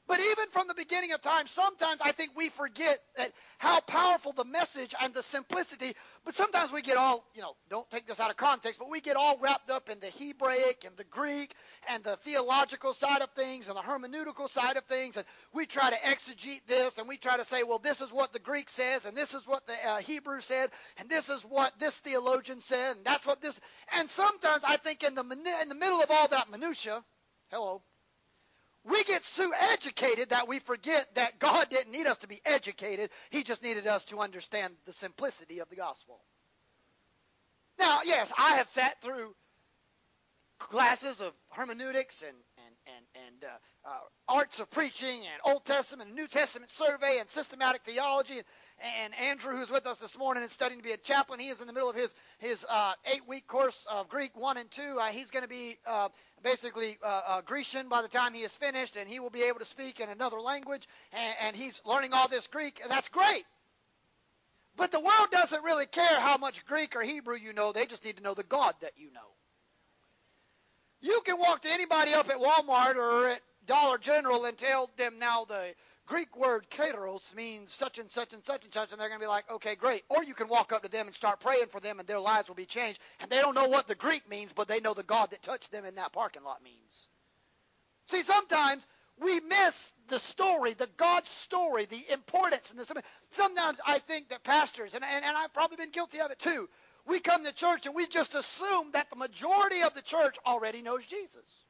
[0.09, 4.33] But even from the beginning of time, sometimes I think we forget that how powerful
[4.33, 5.95] the message and the simplicity,
[6.25, 9.01] but sometimes we get all, you know, don't take this out of context, but we
[9.01, 11.53] get all wrapped up in the Hebraic and the Greek
[11.89, 15.91] and the theological side of things and the hermeneutical side of things, and we try
[15.91, 19.07] to exegete this and we try to say, well, this is what the Greek says,
[19.07, 22.97] and this is what the uh, Hebrew said, and this is what this theologian said,
[22.97, 23.59] and that's what this,
[23.97, 25.23] and sometimes I think in the
[25.63, 27.03] in the middle of all that minutia,
[27.51, 27.83] hello,
[28.89, 33.11] we get so educated that we forget that God didn't need us to be educated.
[33.31, 36.21] He just needed us to understand the simplicity of the gospel.
[37.79, 39.35] Now, yes, I have sat through
[40.59, 42.37] classes of hermeneutics and
[42.87, 47.29] and and uh, uh, arts of preaching and Old Testament and New Testament survey and
[47.29, 48.35] systematic theology.
[48.35, 48.45] And,
[49.05, 51.61] and Andrew, who's with us this morning and studying to be a chaplain, he is
[51.61, 54.97] in the middle of his his uh, eight-week course of Greek one and two.
[55.01, 56.09] Uh, he's going to be uh,
[56.43, 59.59] basically uh, uh, Grecian by the time he is finished, and he will be able
[59.61, 60.87] to speak in another language.
[61.13, 63.45] And, and he's learning all this Greek, and that's great.
[64.77, 67.73] But the world doesn't really care how much Greek or Hebrew you know.
[67.73, 69.21] They just need to know the God that you know.
[71.01, 75.19] You can walk to anybody up at Walmart or at Dollar General and tell them
[75.19, 75.75] now the
[76.07, 79.25] Greek word kateros means such and such and such and such, and they're going to
[79.25, 80.05] be like, okay, great.
[80.09, 82.49] Or you can walk up to them and start praying for them, and their lives
[82.49, 83.01] will be changed.
[83.21, 85.73] And they don't know what the Greek means, but they know the God that touched
[85.73, 87.09] them in that parking lot means.
[88.07, 88.87] See, sometimes
[89.19, 92.93] we miss the story, the God story, the importance in this.
[93.31, 96.69] Sometimes I think that pastors, and, and, and I've probably been guilty of it too,
[97.07, 100.83] we come to church and we just assume that the majority of the church already
[100.83, 101.65] knows Jesus.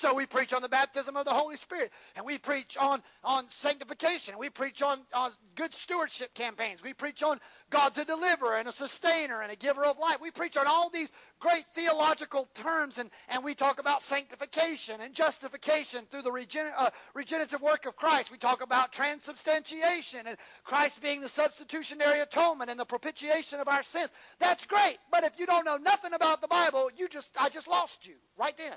[0.00, 3.44] So we preach on the baptism of the Holy Spirit, and we preach on, on
[3.50, 4.38] sanctification.
[4.38, 6.82] We preach on, on good stewardship campaigns.
[6.82, 7.38] We preach on
[7.68, 10.16] God's a deliverer and a sustainer and a giver of life.
[10.22, 15.12] We preach on all these great theological terms, and, and we talk about sanctification and
[15.12, 16.30] justification through the
[16.78, 18.30] uh, regenerative work of Christ.
[18.30, 23.82] We talk about transubstantiation and Christ being the substitutionary atonement and the propitiation of our
[23.82, 24.08] sins.
[24.38, 27.68] That's great, but if you don't know nothing about the Bible, you just I just
[27.68, 28.74] lost you right then.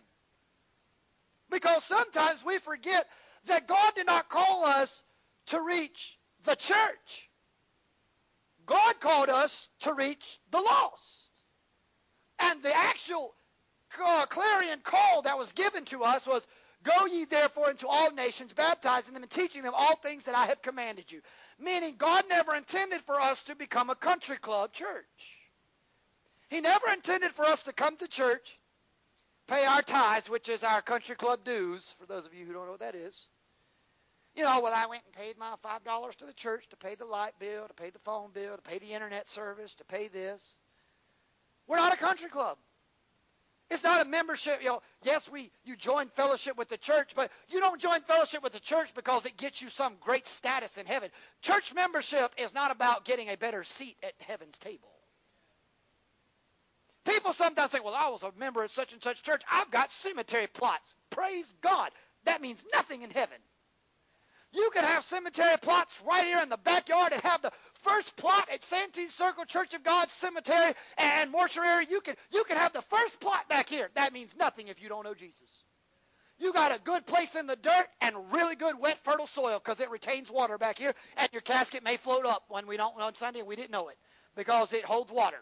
[1.54, 3.08] Because sometimes we forget
[3.46, 5.04] that God did not call us
[5.48, 7.30] to reach the church.
[8.66, 11.30] God called us to reach the lost.
[12.40, 13.36] And the actual
[14.04, 16.48] uh, clarion call that was given to us was,
[16.82, 20.48] Go ye therefore into all nations, baptizing them and teaching them all things that I
[20.48, 21.22] have commanded you.
[21.60, 25.38] Meaning God never intended for us to become a country club church.
[26.50, 28.58] He never intended for us to come to church
[29.54, 32.66] pay our tithes, which is our country club dues, for those of you who don't
[32.66, 33.28] know what that is.
[34.36, 37.06] You know, well, I went and paid my $5 to the church to pay the
[37.06, 40.58] light bill, to pay the phone bill, to pay the internet service, to pay this.
[41.68, 42.58] We're not a country club.
[43.70, 44.62] It's not a membership.
[44.62, 48.44] You know, yes, we you join fellowship with the church, but you don't join fellowship
[48.44, 51.10] with the church because it gets you some great status in heaven.
[51.42, 54.90] Church membership is not about getting a better seat at heaven's table.
[57.06, 59.42] People sometimes think, well, I was a member of such and such church.
[59.52, 60.96] I've got cemetery plots.
[61.10, 61.92] Praise God.
[62.26, 63.38] That means nothing in heaven.
[64.54, 67.52] You can have cemetery plots right here in the backyard and have the
[67.82, 71.88] first plot at Santee Circle Church of God Cemetery and mortuary.
[71.90, 73.90] You can you can have the first plot back here.
[73.96, 75.50] That means nothing if you don't know Jesus.
[76.38, 79.80] You got a good place in the dirt and really good wet fertile soil because
[79.80, 83.16] it retains water back here, and your casket may float up when we don't on
[83.16, 83.98] Sunday and we didn't know it
[84.36, 85.40] because it holds water.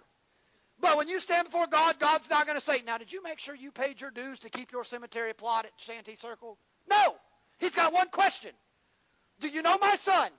[0.81, 3.39] But when you stand before God, God's not going to say, "Now, did you make
[3.39, 6.57] sure you paid your dues to keep your cemetery plot at Santee Circle?"
[6.89, 7.15] No.
[7.59, 8.51] He's got one question.
[9.39, 10.31] Do you know my son?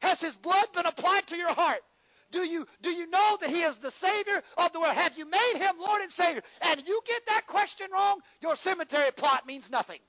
[0.00, 1.82] Has his blood been applied to your heart?
[2.30, 4.94] Do you do you know that he is the Savior of the world?
[4.94, 6.42] Have you made him Lord and Savior?
[6.62, 10.00] And you get that question wrong, your cemetery plot means nothing.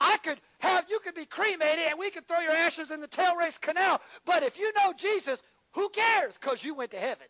[0.00, 3.08] I could have you could be cremated and we could throw your ashes in the
[3.08, 5.42] Tailrace Canal, but if you know Jesus,
[5.72, 6.38] who cares?
[6.38, 7.26] Because you went to heaven.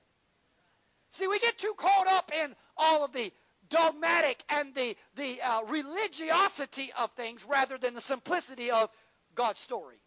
[1.18, 3.32] See, we get too caught up in all of the
[3.70, 8.88] dogmatic and the the uh, religiosity of things rather than the simplicity of
[9.34, 10.00] God's story.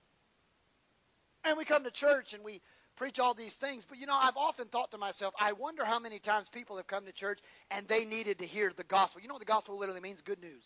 [1.43, 2.61] And we come to church and we
[2.95, 5.99] preach all these things, but you know, I've often thought to myself, I wonder how
[5.99, 7.39] many times people have come to church
[7.71, 9.21] and they needed to hear the gospel.
[9.21, 10.21] You know the gospel literally means?
[10.21, 10.63] Good news.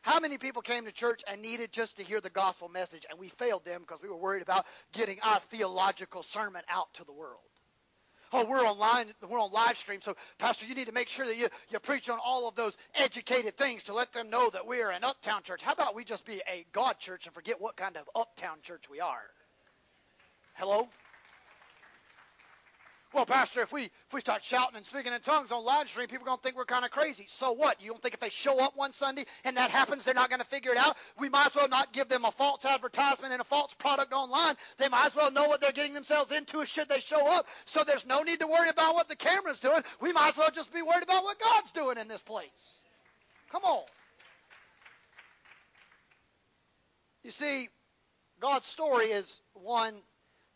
[0.00, 3.18] How many people came to church and needed just to hear the gospel message and
[3.18, 7.12] we failed them because we were worried about getting our theological sermon out to the
[7.12, 7.42] world?
[8.32, 11.36] Oh, we're online, we're on live stream, so Pastor, you need to make sure that
[11.36, 14.82] you, you preach on all of those educated things to let them know that we
[14.82, 15.62] are an uptown church.
[15.62, 18.90] How about we just be a God church and forget what kind of uptown church
[18.90, 19.22] we are?
[20.54, 20.88] Hello?
[23.14, 26.08] Well, Pastor, if we if we start shouting and speaking in tongues on live stream,
[26.08, 27.24] people are to think we're kind of crazy.
[27.26, 27.82] So what?
[27.82, 30.44] You don't think if they show up one Sunday and that happens, they're not to
[30.44, 30.94] figure it out?
[31.18, 34.56] We might as well not give them a false advertisement and a false product online.
[34.76, 37.46] They might as well know what they're getting themselves into should they show up.
[37.64, 39.82] So there's no need to worry about what the camera's doing.
[40.02, 42.82] We might as well just be worried about what God's doing in this place.
[43.50, 43.84] Come on.
[47.24, 47.68] You see,
[48.38, 49.94] God's story is one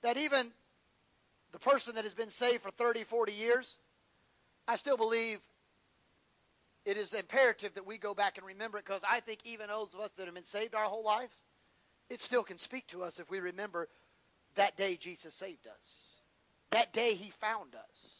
[0.03, 0.53] that even
[1.53, 3.79] the person that has been saved for 30, 40 years,
[4.67, 5.39] I still believe
[6.85, 9.95] it is imperative that we go back and remember it because I think even those
[9.95, 11.45] of us that have been saved our whole lives,
[12.11, 13.89] it still can speak to us if we remember
[14.57, 16.13] that day Jesus saved us,
[16.71, 18.13] that day he found us.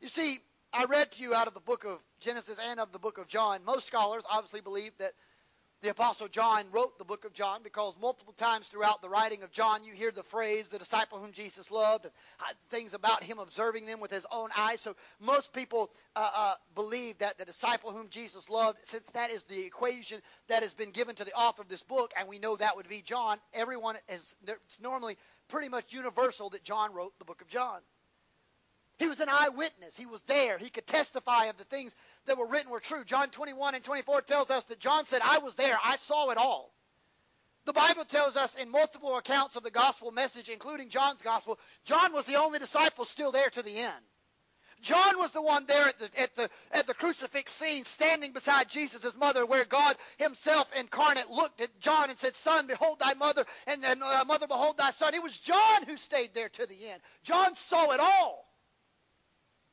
[0.00, 0.38] You see,
[0.72, 3.26] I read to you out of the book of Genesis and of the book of
[3.26, 3.60] John.
[3.64, 5.12] Most scholars obviously believe that
[5.80, 9.52] the Apostle John wrote the book of John because multiple times throughout the writing of
[9.52, 13.86] John you hear the phrase, the disciple whom Jesus loved, and things about him observing
[13.86, 14.80] them with his own eyes.
[14.80, 19.44] So most people uh, uh, believe that the disciple whom Jesus loved, since that is
[19.44, 22.56] the equation that has been given to the author of this book, and we know
[22.56, 25.16] that would be John, everyone is, it's normally
[25.48, 27.80] pretty much universal that John wrote the book of John.
[28.98, 29.96] He was an eyewitness.
[29.96, 30.58] He was there.
[30.58, 31.94] He could testify of the things
[32.26, 33.04] that were written were true.
[33.04, 35.78] John 21 and 24 tells us that John said, I was there.
[35.82, 36.72] I saw it all.
[37.64, 42.12] The Bible tells us in multiple accounts of the gospel message, including John's gospel, John
[42.12, 44.04] was the only disciple still there to the end.
[44.80, 48.68] John was the one there at the, at the, at the crucifix scene, standing beside
[48.68, 53.44] Jesus' mother, where God himself incarnate looked at John and said, Son, behold thy mother,
[53.66, 55.14] and, and uh, mother, behold thy son.
[55.14, 57.02] It was John who stayed there to the end.
[57.22, 58.47] John saw it all.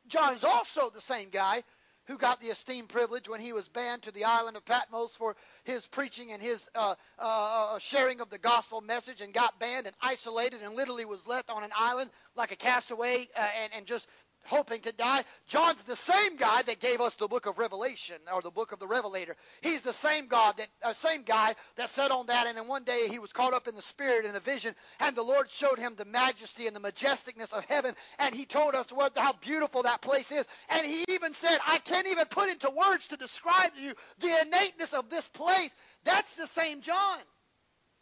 [0.07, 1.63] John is also the same guy
[2.07, 5.35] who got the esteemed privilege when he was banned to the island of Patmos for
[5.63, 9.87] his preaching and his uh, uh, uh, sharing of the gospel message and got banned
[9.87, 13.85] and isolated and literally was left on an island like a castaway uh, and, and
[13.87, 14.07] just
[14.45, 15.23] hoping to die.
[15.47, 18.79] John's the same guy that gave us the book of Revelation or the book of
[18.79, 19.35] the Revelator.
[19.61, 22.83] He's the same God that uh, same guy that sat on that and then one
[22.83, 25.79] day he was caught up in the spirit in a vision and the Lord showed
[25.79, 29.83] him the majesty and the majesticness of heaven and he told us what, how beautiful
[29.83, 33.75] that place is and he even said I can't even put into words to describe
[33.75, 35.73] to you the innateness of this place.
[36.03, 37.19] That's the same John.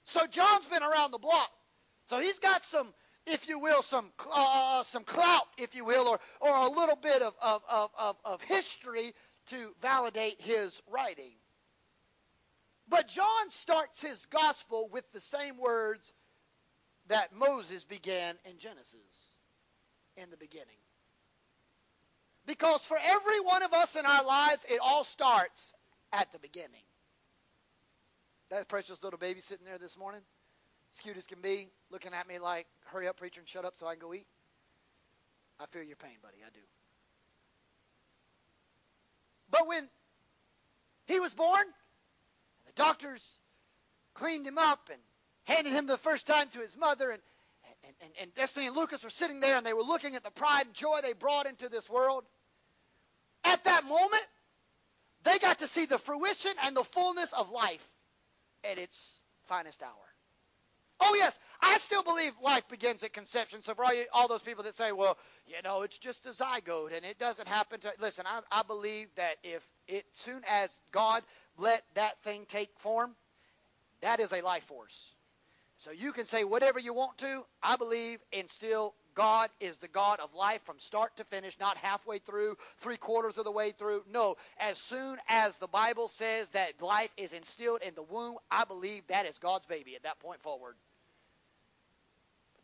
[0.06, 1.50] So John's been around the block.
[2.08, 2.94] So he's got some
[3.26, 7.22] if you will, some uh, some clout, if you will, or or a little bit
[7.22, 7.62] of, of,
[7.98, 9.14] of, of history
[9.48, 11.34] to validate his writing.
[12.88, 16.14] But John starts his gospel with the same words
[17.08, 19.28] that Moses began in Genesis
[20.18, 20.68] in the beginning.
[22.46, 25.74] Because for every one of us in our lives, it all starts
[26.12, 26.84] at the beginning.
[28.50, 30.22] That precious little baby sitting there this morning,
[31.00, 33.88] cute as can be, looking at me like, hurry up, preacher, and shut up so
[33.88, 34.28] I can go eat.
[35.60, 36.38] I feel your pain, buddy.
[36.46, 36.60] I do.
[39.50, 39.88] But when
[41.06, 41.64] he was born,
[42.66, 43.40] the doctors
[44.14, 45.00] cleaned him up and
[45.44, 47.22] handed him the first time to his mother, and,
[47.86, 50.32] and, and, and Destiny and Lucas were sitting there and they were looking at the
[50.32, 52.24] pride and joy they brought into this world.
[53.44, 54.26] At that moment,
[55.24, 57.88] they got to see the fruition and the fullness of life
[58.64, 60.13] at its finest hour.
[61.06, 63.62] Oh, yes, I still believe life begins at conception.
[63.62, 66.30] So, for all, you, all those people that say, well, you know, it's just a
[66.30, 67.92] zygote and it doesn't happen to.
[68.00, 71.22] Listen, I, I believe that if it, soon as God
[71.58, 73.16] let that thing take form,
[74.02, 75.12] that is a life force.
[75.78, 77.44] So you can say whatever you want to.
[77.62, 81.78] I believe in still God is the God of life from start to finish, not
[81.78, 84.04] halfway through, three quarters of the way through.
[84.12, 88.66] No, as soon as the Bible says that life is instilled in the womb, I
[88.66, 90.76] believe that is God's baby at that point forward.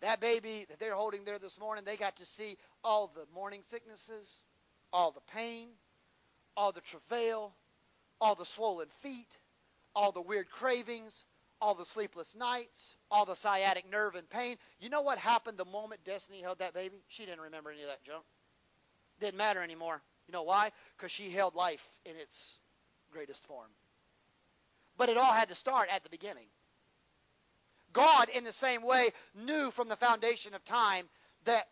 [0.02, 3.62] That baby that they're holding there this morning, they got to see all the morning
[3.64, 4.40] sicknesses,
[4.94, 5.70] all the pain,
[6.56, 7.54] all the travail,
[8.22, 9.28] all the swollen feet,
[9.96, 11.24] all the weird cravings,
[11.62, 14.58] all the sleepless nights, all the sciatic nerve and pain.
[14.80, 16.96] You know what happened the moment Destiny held that baby?
[17.08, 18.24] She didn't remember any of that junk.
[19.20, 20.02] Didn't matter anymore.
[20.28, 20.72] You know why?
[20.98, 22.58] Because she held life in its
[23.12, 23.70] greatest form.
[24.98, 26.48] But it all had to start at the beginning.
[27.94, 31.08] God, in the same way, knew from the foundation of time
[31.46, 31.68] that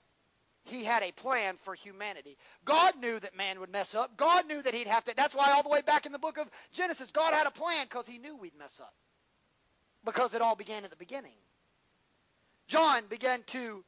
[0.65, 2.37] he had a plan for humanity.
[2.65, 4.17] God knew that man would mess up.
[4.17, 5.15] God knew that he'd have to.
[5.15, 7.85] That's why, all the way back in the book of Genesis, God had a plan
[7.85, 8.93] because he knew we'd mess up
[10.05, 11.35] because it all began at the beginning.
[12.67, 13.83] John began to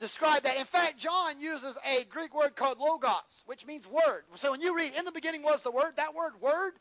[0.00, 0.58] describe that.
[0.58, 4.24] In fact, John uses a Greek word called logos, which means word.
[4.34, 6.72] So when you read, in the beginning was the word, that word, word,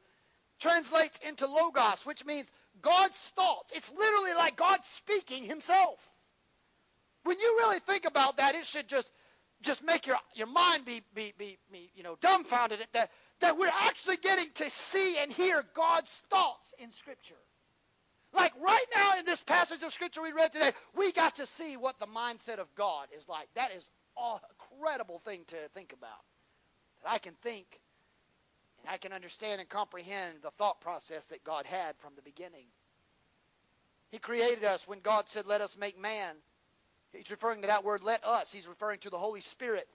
[0.59, 2.51] translates into logos, which means
[2.81, 3.71] God's thoughts.
[3.75, 5.97] It's literally like God speaking himself.
[7.23, 9.09] When you really think about that, it should just
[9.61, 13.09] just make your your mind be be be, be you know dumbfounded at that
[13.41, 17.35] that we're actually getting to see and hear God's thoughts in Scripture.
[18.33, 21.77] Like right now in this passage of Scripture we read today, we got to see
[21.77, 23.47] what the mindset of God is like.
[23.55, 26.09] That is an incredible thing to think about.
[27.03, 27.65] That I can think
[28.89, 32.65] I can understand and comprehend the thought process that God had from the beginning.
[34.09, 36.35] He created us when God said, Let us make man.
[37.11, 38.51] He's referring to that word, let us.
[38.51, 39.87] He's referring to the Holy Spirit.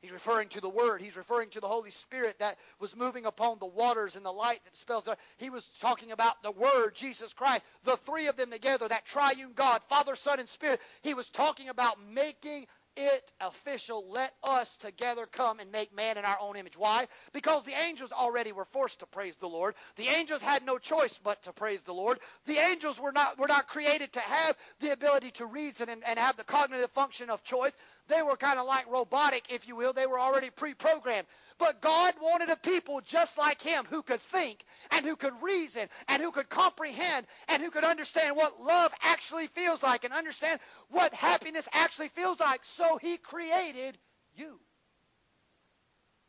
[0.00, 1.00] He's referring to the Word.
[1.00, 4.62] He's referring to the Holy Spirit that was moving upon the waters and the light
[4.62, 5.08] that spells.
[5.38, 9.52] He was talking about the Word, Jesus Christ, the three of them together, that triune
[9.54, 10.80] God, Father, Son, and Spirit.
[11.02, 12.66] He was talking about making
[12.96, 14.04] it official.
[14.08, 16.76] Let us together come and make man in our own image.
[16.76, 17.06] Why?
[17.32, 19.74] Because the angels already were forced to praise the Lord.
[19.96, 22.18] The angels had no choice but to praise the Lord.
[22.46, 26.18] The angels were not were not created to have the ability to reason and, and
[26.18, 27.76] have the cognitive function of choice.
[28.08, 29.92] They were kind of like robotic, if you will.
[29.92, 31.26] They were already pre-programmed.
[31.58, 35.88] But God wanted a people just like him who could think and who could reason
[36.06, 40.60] and who could comprehend and who could understand what love actually feels like and understand
[40.90, 42.64] what happiness actually feels like.
[42.64, 43.98] So he created
[44.36, 44.60] you.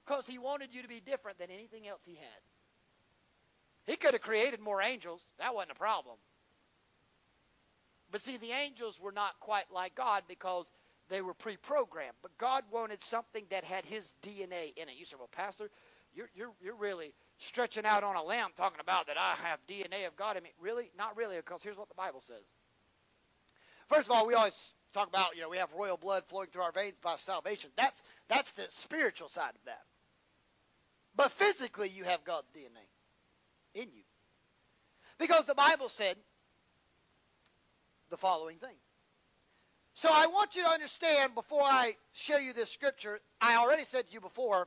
[0.06, 2.42] Because he wanted you to be different than anything else he had.
[3.86, 5.22] He could have created more angels.
[5.38, 6.18] That wasn't a problem.
[8.12, 10.66] But see, the angels were not quite like God because
[11.10, 12.16] they were pre-programmed.
[12.22, 14.96] But God wanted something that had His DNA in it.
[14.98, 15.70] You say, well, Pastor,
[16.14, 20.08] you're, you're, you're really stretching out on a limb talking about that I have DNA
[20.08, 20.92] of God I mean, Really?
[20.98, 22.44] Not really, because here's what the Bible says.
[23.88, 26.62] First of all, we always talk about, you know, we have royal blood flowing through
[26.62, 27.72] our veins by salvation.
[27.76, 29.82] That's, that's the spiritual side of that.
[31.16, 34.04] But physically, you have God's DNA in you.
[35.18, 36.16] Because the Bible said
[38.10, 38.76] the following thing.
[40.02, 44.08] So I want you to understand before I show you this scripture, I already said
[44.08, 44.66] to you before,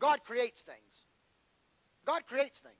[0.00, 1.04] God creates things.
[2.04, 2.74] God creates things.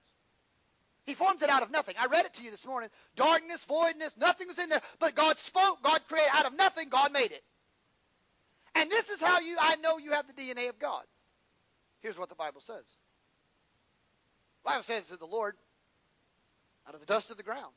[1.04, 1.94] He forms it out of nothing.
[2.00, 2.90] I read it to you this morning.
[3.14, 4.82] Darkness, voidness, nothing was in there.
[4.98, 7.44] But God spoke, God created out of nothing, God made it.
[8.74, 11.04] And this is how you I know you have the DNA of God.
[12.00, 12.82] Here's what the Bible says.
[14.64, 15.54] The Bible says that the Lord,
[16.88, 17.72] out of the dust of the ground,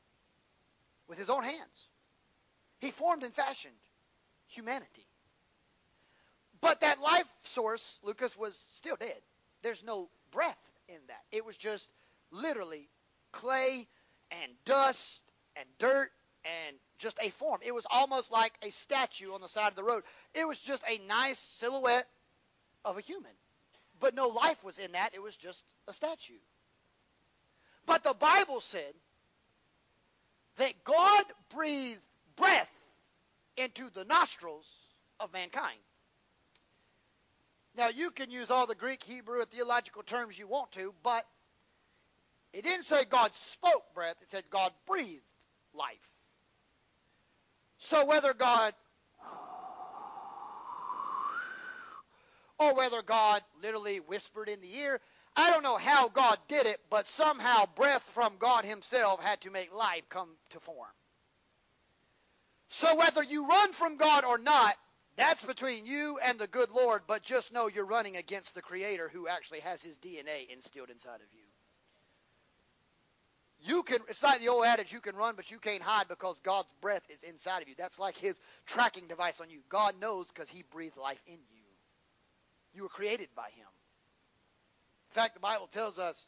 [1.07, 1.89] with his own hands,
[2.79, 3.75] he formed and fashioned
[4.47, 5.05] humanity.
[6.61, 9.21] But that life source, Lucas, was still dead.
[9.61, 10.57] There's no breath
[10.87, 11.21] in that.
[11.31, 11.87] It was just
[12.31, 12.89] literally
[13.31, 13.87] clay
[14.31, 15.21] and dust
[15.55, 16.09] and dirt
[16.45, 17.59] and just a form.
[17.63, 20.03] It was almost like a statue on the side of the road.
[20.33, 22.07] It was just a nice silhouette
[22.83, 23.31] of a human.
[23.99, 25.11] But no life was in that.
[25.13, 26.33] It was just a statue.
[27.85, 28.93] But the Bible said
[30.57, 31.23] that God
[31.53, 31.99] breathed
[32.35, 32.69] breath
[33.57, 34.67] into the nostrils
[35.19, 35.79] of mankind.
[37.77, 41.25] Now, you can use all the Greek, Hebrew, and theological terms you want to, but
[42.53, 45.21] it didn't say God spoke breath, it said God breathed
[45.73, 46.09] life.
[47.77, 48.73] So whether God
[52.57, 55.01] or whether God literally whispered in the ear,
[55.35, 59.51] I don't know how God did it, but somehow breath from God Himself had to
[59.51, 60.87] make life come to form.
[62.75, 64.75] So whether you run from God or not,
[65.15, 69.09] that's between you and the good Lord, but just know you're running against the Creator
[69.13, 71.45] who actually has His DNA instilled inside of you.
[73.61, 76.37] You can it's like the old adage you can run but you can't hide because
[76.41, 77.75] God's breath is inside of you.
[77.77, 79.61] That's like his tracking device on you.
[79.69, 81.63] God knows because he breathed life in you.
[82.73, 83.67] You were created by him.
[85.11, 86.27] In fact, the Bible tells us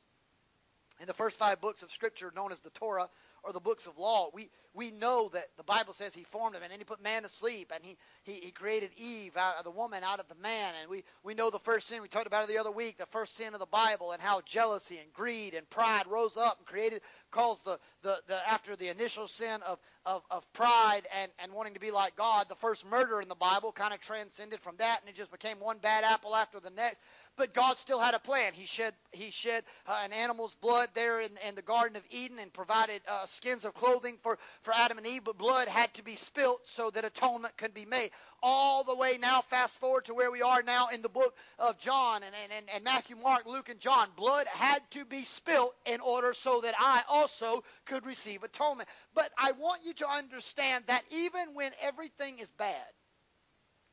[1.02, 3.10] in the first five books of Scripture, known as the Torah,
[3.44, 6.64] or the books of law, we, we know that the Bible says he formed him
[6.64, 9.64] and then he put man to sleep and he, he, he created Eve out of
[9.64, 10.74] the woman, out of the man.
[10.80, 13.06] And we, we know the first sin, we talked about it the other week, the
[13.08, 16.68] first sin of the Bible and how jealousy and greed and pride rose up and
[16.68, 17.02] created,
[17.32, 21.74] calls the, the, the after the initial sin of, of, of pride and, and wanting
[21.74, 25.00] to be like God, the first murder in the Bible kind of transcended from that
[25.02, 27.00] and it just became one bad apple after the next.
[27.38, 28.54] But God still had a plan.
[28.54, 32.40] He shed he shed uh, an animal's blood there in, in the Garden of Eden
[32.40, 35.24] and provided uh, skins of clothing for, for Adam and Eve.
[35.24, 38.10] But blood had to be spilt so that atonement could be made.
[38.42, 41.78] All the way now, fast forward to where we are now in the book of
[41.80, 44.10] John and, and, and Matthew, Mark, Luke, and John.
[44.16, 48.90] Blood had to be spilt in order so that I also could receive atonement.
[49.14, 52.76] But I want you to understand that even when everything is bad,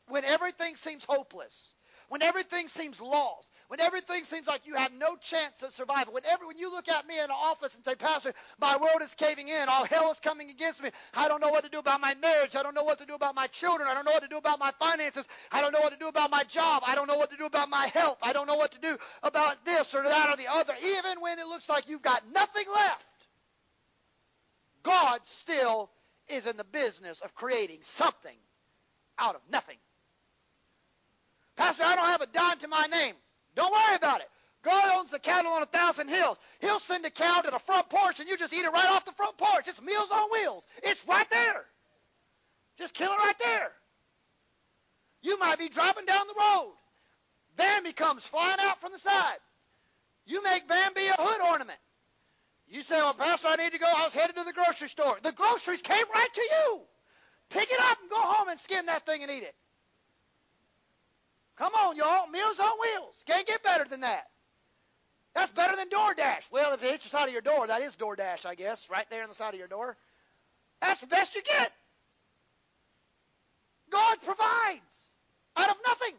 [0.08, 1.74] when everything seems hopeless,
[2.14, 6.24] when everything seems lost, when everything seems like you have no chance of survival, when,
[6.24, 9.12] every, when you look at me in the office and say, Pastor, my world is
[9.16, 12.00] caving in, all hell is coming against me, I don't know what to do about
[12.00, 14.22] my marriage, I don't know what to do about my children, I don't know what
[14.22, 16.94] to do about my finances, I don't know what to do about my job, I
[16.94, 19.64] don't know what to do about my health, I don't know what to do about
[19.64, 23.26] this or that or the other, even when it looks like you've got nothing left,
[24.84, 25.90] God still
[26.28, 28.36] is in the business of creating something
[29.18, 29.78] out of nothing.
[31.56, 33.14] Pastor, I don't have a dime to my name.
[33.54, 34.28] Don't worry about it.
[34.62, 36.38] God owns the cattle on a thousand hills.
[36.60, 39.04] He'll send a cow to the front porch and you just eat it right off
[39.04, 39.68] the front porch.
[39.68, 40.66] It's Meals on Wheels.
[40.82, 41.64] It's right there.
[42.78, 43.70] Just kill it right there.
[45.22, 46.74] You might be driving down the road.
[47.56, 49.38] Bambi comes flying out from the side.
[50.26, 51.78] You make Bambi a hood ornament.
[52.66, 53.86] You say, well, Pastor, I need to go.
[53.86, 55.18] I was headed to the grocery store.
[55.22, 56.80] The groceries came right to you.
[57.50, 59.54] Pick it up and go home and skin that thing and eat it.
[61.56, 62.26] Come on, y'all.
[62.28, 63.22] Meals on wheels.
[63.26, 64.26] Can't get better than that.
[65.34, 66.50] That's better than DoorDash.
[66.52, 69.06] Well, if it hits the side of your door, that is DoorDash, I guess, right
[69.10, 69.96] there in the side of your door.
[70.80, 71.72] That's the best you get.
[73.90, 75.12] God provides
[75.56, 76.14] out of nothing.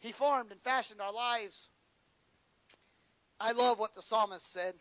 [0.00, 1.68] He formed and fashioned our lives.
[3.40, 4.74] I love what the psalmist said.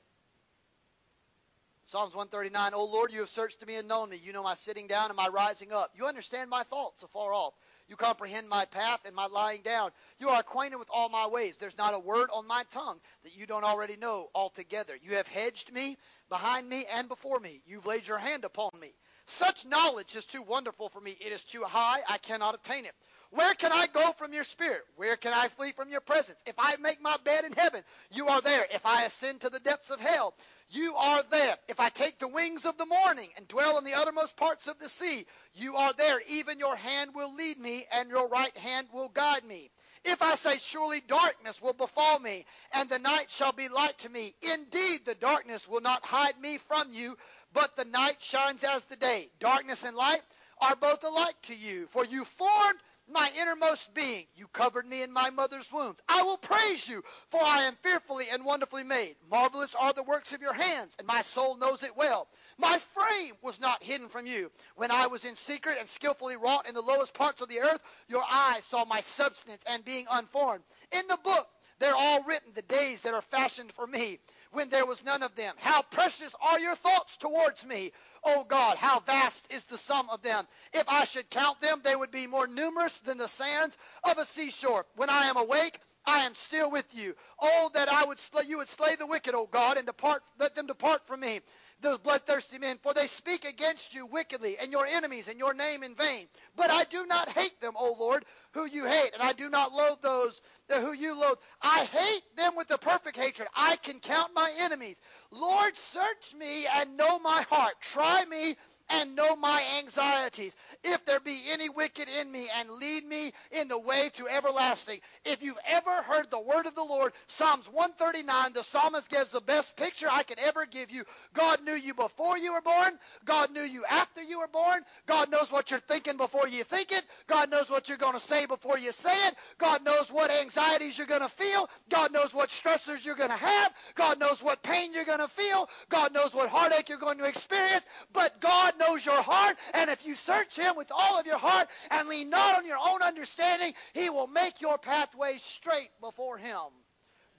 [1.85, 4.17] Psalms 139, O Lord, you have searched me and known me.
[4.23, 5.91] You know my sitting down and my rising up.
[5.95, 7.53] You understand my thoughts afar off.
[7.87, 9.91] You comprehend my path and my lying down.
[10.19, 11.57] You are acquainted with all my ways.
[11.57, 14.97] There's not a word on my tongue that you don't already know altogether.
[15.01, 15.97] You have hedged me
[16.29, 17.61] behind me and before me.
[17.67, 18.93] You've laid your hand upon me.
[19.27, 21.15] Such knowledge is too wonderful for me.
[21.19, 21.99] It is too high.
[22.09, 22.93] I cannot attain it.
[23.31, 24.83] Where can I go from your spirit?
[24.95, 26.39] Where can I flee from your presence?
[26.45, 28.65] If I make my bed in heaven, you are there.
[28.71, 30.35] If I ascend to the depths of hell,
[30.69, 31.57] you are there.
[31.67, 34.79] If I take the wings of the morning and dwell in the uttermost parts of
[34.79, 36.21] the sea, you are there.
[36.29, 39.69] Even your hand will lead me, and your right hand will guide me.
[40.03, 44.09] If I say, Surely darkness will befall me, and the night shall be light to
[44.09, 47.17] me, indeed the darkness will not hide me from you,
[47.53, 49.29] but the night shines as the day.
[49.39, 50.21] Darkness and light
[50.59, 54.25] are both alike to you, for you formed my innermost being.
[54.35, 55.99] You covered me in my mother's wombs.
[56.07, 59.15] I will praise you, for I am fearfully and wonderfully made.
[59.29, 62.27] Marvelous are the works of your hands, and my soul knows it well.
[62.57, 64.51] My frame was not hidden from you.
[64.75, 67.81] When I was in secret and skillfully wrought in the lowest parts of the earth,
[68.07, 70.63] your eyes saw my substance and being unformed.
[70.91, 71.47] In the book,
[71.79, 74.19] they're all written, the days that are fashioned for me,
[74.55, 75.53] when there was none of them.
[75.59, 77.91] How precious are your thoughts towards me,
[78.23, 80.47] O God, how vast is the sum of them.
[80.73, 84.25] If I should count them, they would be more numerous than the sands of a
[84.25, 84.85] seashore.
[84.95, 87.15] When I am awake, I am still with you.
[87.41, 90.55] Oh, that I would slay, you would slay the wicked, O God, and depart, let
[90.55, 91.41] them depart from me.
[91.81, 95.83] Those bloodthirsty men, for they speak against you wickedly, and your enemies, and your name
[95.83, 96.27] in vain.
[96.55, 99.71] But I do not hate them, O Lord, who you hate, and I do not
[99.71, 101.37] loathe those who you loathe.
[101.61, 103.47] I hate them with a perfect hatred.
[103.55, 104.99] I can count my enemies.
[105.31, 107.75] Lord, search me and know my heart.
[107.81, 108.55] Try me
[108.89, 110.55] and know my anxieties.
[110.83, 114.99] If there be any wicked in me, and lead me in the way to everlasting.
[115.25, 119.41] If you've ever heard the word of the Lord, Psalms 139, the psalmist gives the
[119.41, 121.03] best picture I could ever give you.
[121.33, 122.97] God knew you before you were born.
[123.25, 124.81] God knew you after you were born.
[125.05, 127.03] God knows what you're thinking before you think it.
[127.27, 129.35] God knows what you're going to say before you say it.
[129.57, 131.69] God knows what anxieties you're going to feel.
[131.89, 133.73] God knows what stressors you're going to have.
[133.95, 135.69] God knows what pain you're going to feel.
[135.89, 137.85] God knows what heartache you're going to experience.
[138.13, 141.67] But God knows your heart, and if you search Him with all of your heart
[141.91, 146.59] and lean not on your own understanding, He will make your pathway straight before Him.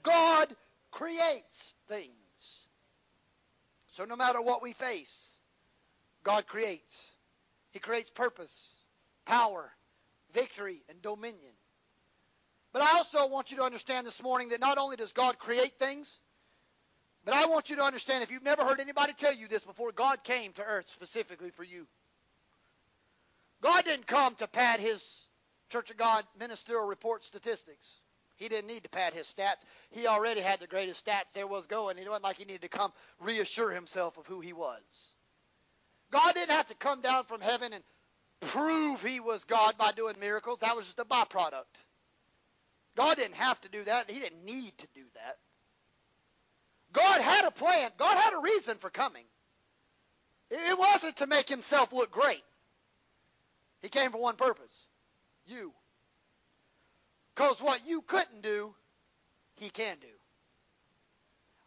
[0.02, 0.54] God
[0.90, 2.12] creates things.
[3.88, 5.30] So no matter what we face,
[6.22, 7.10] God creates.
[7.70, 8.74] He creates purpose,
[9.24, 9.70] power,
[10.32, 11.52] victory, and dominion.
[12.72, 15.78] But I also want you to understand this morning that not only does God create
[15.78, 16.14] things,
[17.26, 19.90] but I want you to understand if you've never heard anybody tell you this before,
[19.90, 21.86] God came to earth specifically for you.
[23.60, 25.26] God didn't come to pad his
[25.68, 27.96] Church of God ministerial report statistics.
[28.36, 29.64] He didn't need to pad his stats.
[29.90, 31.98] He already had the greatest stats there was going.
[31.98, 34.80] It wasn't like he needed to come reassure himself of who he was.
[36.12, 37.82] God didn't have to come down from heaven and
[38.40, 40.60] prove he was God by doing miracles.
[40.60, 41.64] That was just a byproduct.
[42.94, 44.08] God didn't have to do that.
[44.08, 45.38] He didn't need to do that.
[46.96, 47.90] God had a plan.
[47.98, 49.24] God had a reason for coming.
[50.50, 52.42] It wasn't to make himself look great.
[53.82, 54.86] He came for one purpose.
[55.44, 55.74] You.
[57.34, 58.74] Because what you couldn't do,
[59.56, 60.06] he can do.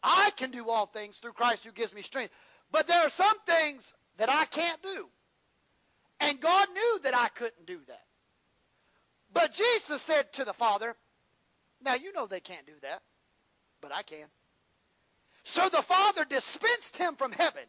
[0.02, 2.34] I can do all things through Christ who gives me strength.
[2.72, 5.10] But there are some things that I can't do.
[6.22, 8.04] And God knew that I couldn't do that.
[9.32, 10.96] But Jesus said to the Father,
[11.84, 13.04] Now you know they can't do that,
[13.80, 14.26] but I can.
[15.50, 17.64] So the Father dispensed him from heaven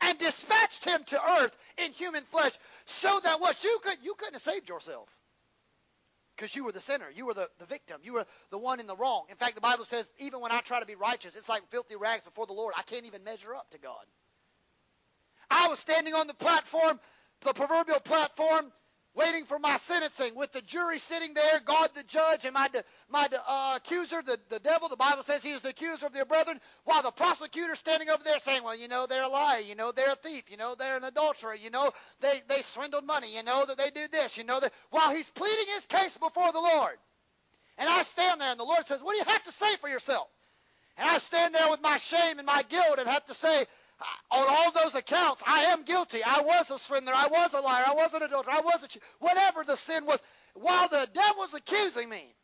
[0.00, 2.52] and dispatched him to earth in human flesh
[2.86, 5.08] so that what you could you couldn't have saved yourself.
[6.36, 7.06] Because you were the sinner.
[7.14, 8.00] You were the, the victim.
[8.02, 9.26] You were the one in the wrong.
[9.30, 11.96] In fact the bible says even when i try to be righteous it's like filthy
[11.96, 12.74] rags before the lord.
[12.76, 14.04] I can't even measure up to god.
[15.50, 16.98] I was standing on the platform
[17.42, 18.72] the proverbial platform
[19.14, 22.68] waiting for my sentencing with the jury sitting there, God the judge, and my
[23.08, 24.88] my uh, accuser, the, the devil.
[24.88, 28.22] The Bible says he is the accuser of their brethren, while the prosecutor standing over
[28.24, 29.60] there saying, well, you know, they're a liar.
[29.60, 30.44] You know, they're a thief.
[30.50, 31.54] You know, they're an adulterer.
[31.54, 33.34] You know, they, they swindled money.
[33.34, 34.36] You know, that they did this.
[34.36, 36.96] You know, that while he's pleading his case before the Lord.
[37.78, 39.88] And I stand there, and the Lord says, what do you have to say for
[39.88, 40.28] yourself?
[40.96, 43.66] And I stand there with my shame and my guilt and have to say,
[44.30, 46.20] on all those accounts, I am guilty.
[46.24, 47.12] I was a swindler.
[47.14, 47.84] I was a liar.
[47.86, 48.54] I was an adulterer.
[48.54, 48.88] I was a.
[49.20, 50.20] Whatever the sin was,
[50.54, 52.34] while the devil's accusing me,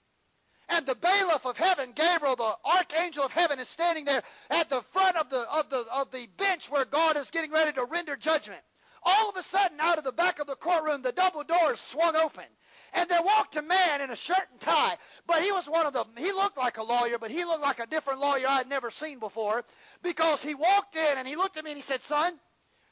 [0.68, 4.82] and the bailiff of heaven, Gabriel, the archangel of heaven, is standing there at the
[4.82, 8.16] front of the of the of the bench where God is getting ready to render
[8.16, 8.62] judgment.
[9.02, 12.16] All of a sudden, out of the back of the courtroom, the double doors swung
[12.16, 12.44] open,
[12.92, 14.96] and there walked a man in a shirt and tie.
[15.26, 17.80] But he was one of the, he looked like a lawyer, but he looked like
[17.80, 19.64] a different lawyer I'd never seen before
[20.02, 22.32] because he walked in and he looked at me and he said, Son,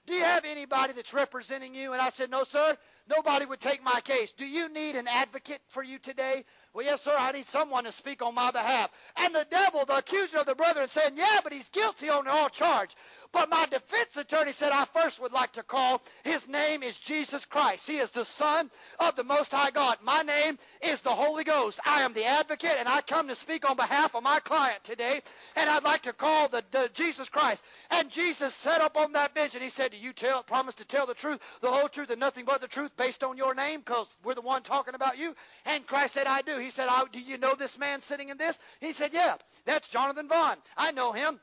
[0.06, 1.92] do you have anybody that's representing you?
[1.92, 2.76] And I said, No, sir.
[3.08, 4.32] Nobody would take my case.
[4.32, 6.44] Do you need an advocate for you today?
[6.74, 8.90] Well, yes, sir, I need someone to speak on my behalf.
[9.16, 12.48] And the devil, the accuser of the brethren, said, Yeah, but he's guilty on all
[12.50, 12.94] charge.
[13.32, 16.02] But my defense attorney said, I first would like to call.
[16.24, 17.86] His name is Jesus Christ.
[17.86, 18.70] He is the Son
[19.00, 19.98] of the Most High God.
[20.02, 21.80] My name is the Holy Ghost.
[21.84, 25.20] I am the advocate, and I come to speak on behalf of my client today.
[25.56, 27.64] And I'd like to call the, the Jesus Christ.
[27.90, 30.84] And Jesus sat up on that bench, and he said, Do you tell, promise to
[30.84, 33.80] tell the truth, the whole truth, and nothing but the truth based on your name?
[33.80, 35.34] Because we're the one talking about you.
[35.64, 36.58] And Christ said, I do.
[36.58, 38.58] He said, Do you know this man sitting in this?
[38.80, 40.56] He said, Yeah, that's Jonathan Vaughn.
[40.76, 41.40] I know him.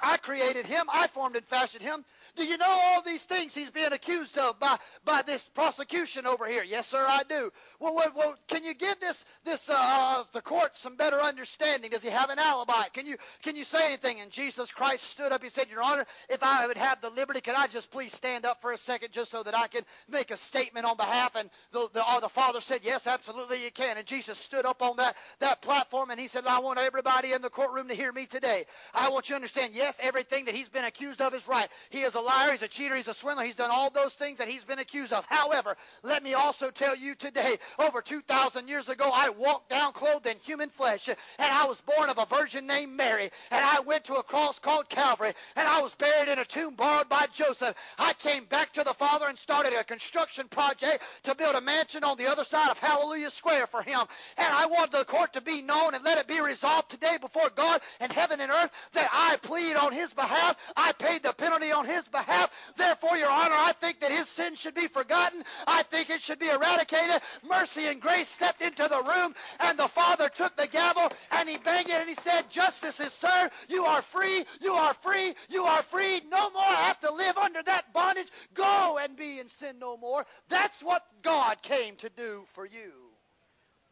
[0.00, 0.86] I created him.
[0.92, 2.04] I formed and fashioned him.
[2.36, 6.46] Do you know all these things he's being accused of by, by this prosecution over
[6.46, 6.62] here?
[6.64, 7.50] Yes, sir, I do.
[7.80, 11.90] Well, well, well can you give this this uh, the court some better understanding?
[11.90, 12.88] Does he have an alibi?
[12.92, 14.20] Can you can you say anything?
[14.20, 15.42] And Jesus Christ stood up.
[15.42, 18.44] He said, Your Honor, if I would have the liberty, could I just please stand
[18.44, 21.34] up for a second just so that I can make a statement on behalf?
[21.36, 23.96] And the the, uh, the father said, Yes, absolutely, you can.
[23.96, 27.42] And Jesus stood up on that that platform and he said, I want everybody in
[27.42, 28.64] the courtroom to hear me today.
[28.94, 29.74] I want you to understand.
[29.74, 31.68] Yes, everything that he's been accused of is right.
[31.90, 34.38] He is a liar, he's a cheater, he's a swindler, he's done all those things
[34.38, 35.24] that he's been accused of.
[35.26, 40.26] However, let me also tell you today, over 2,000 years ago, I walked down clothed
[40.26, 44.04] in human flesh, and I was born of a virgin named Mary, and I went
[44.04, 47.76] to a cross called Calvary, and I was buried in a tomb borrowed by Joseph.
[47.98, 52.04] I came back to the Father and started a construction project to build a mansion
[52.04, 54.00] on the other side of Hallelujah Square for him.
[54.36, 57.50] And I want the court to be known and let it be resolved today before
[57.54, 60.56] God and heaven and earth that I plead on his behalf.
[60.76, 62.50] I paid the penalty on his behalf.
[62.76, 65.42] Therefore, Your Honor, I think that his sin should be forgotten.
[65.66, 67.20] I think it should be eradicated.
[67.48, 71.58] Mercy and grace stepped into the room, and the Father took the gavel and he
[71.58, 73.52] banged it and he said, Justice is served.
[73.68, 74.44] You are free.
[74.60, 75.34] You are free.
[75.48, 76.20] You are free.
[76.30, 78.28] No more have to live under that bondage.
[78.54, 80.24] Go and be in sin no more.
[80.48, 82.92] That's what God came to do for you.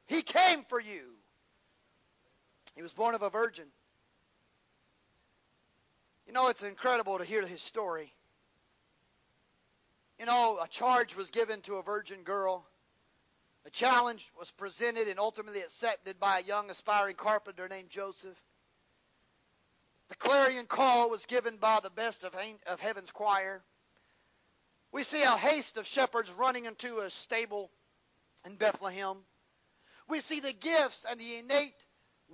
[0.06, 1.02] He came for you.
[2.74, 3.66] He was born of a virgin.
[6.26, 8.12] You know, it's incredible to hear his story.
[10.18, 12.66] You know, a charge was given to a virgin girl.
[13.64, 18.40] A challenge was presented and ultimately accepted by a young aspiring carpenter named Joseph.
[20.08, 22.34] The clarion call was given by the best of,
[22.66, 23.62] of heaven's choir.
[24.92, 27.70] We see a haste of shepherds running into a stable
[28.46, 29.18] in Bethlehem.
[30.08, 31.84] We see the gifts and the innate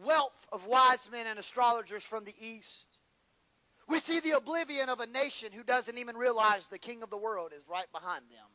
[0.04, 2.86] wealth of wise men and astrologers from the east.
[3.88, 7.18] We see the oblivion of a nation who doesn't even realize the king of the
[7.18, 8.48] world is right behind them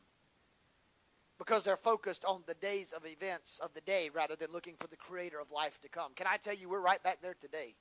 [1.38, 4.88] because they're focused on the days of events of the day rather than looking for
[4.88, 6.12] the creator of life to come.
[6.14, 7.76] Can I tell you, we're right back there today.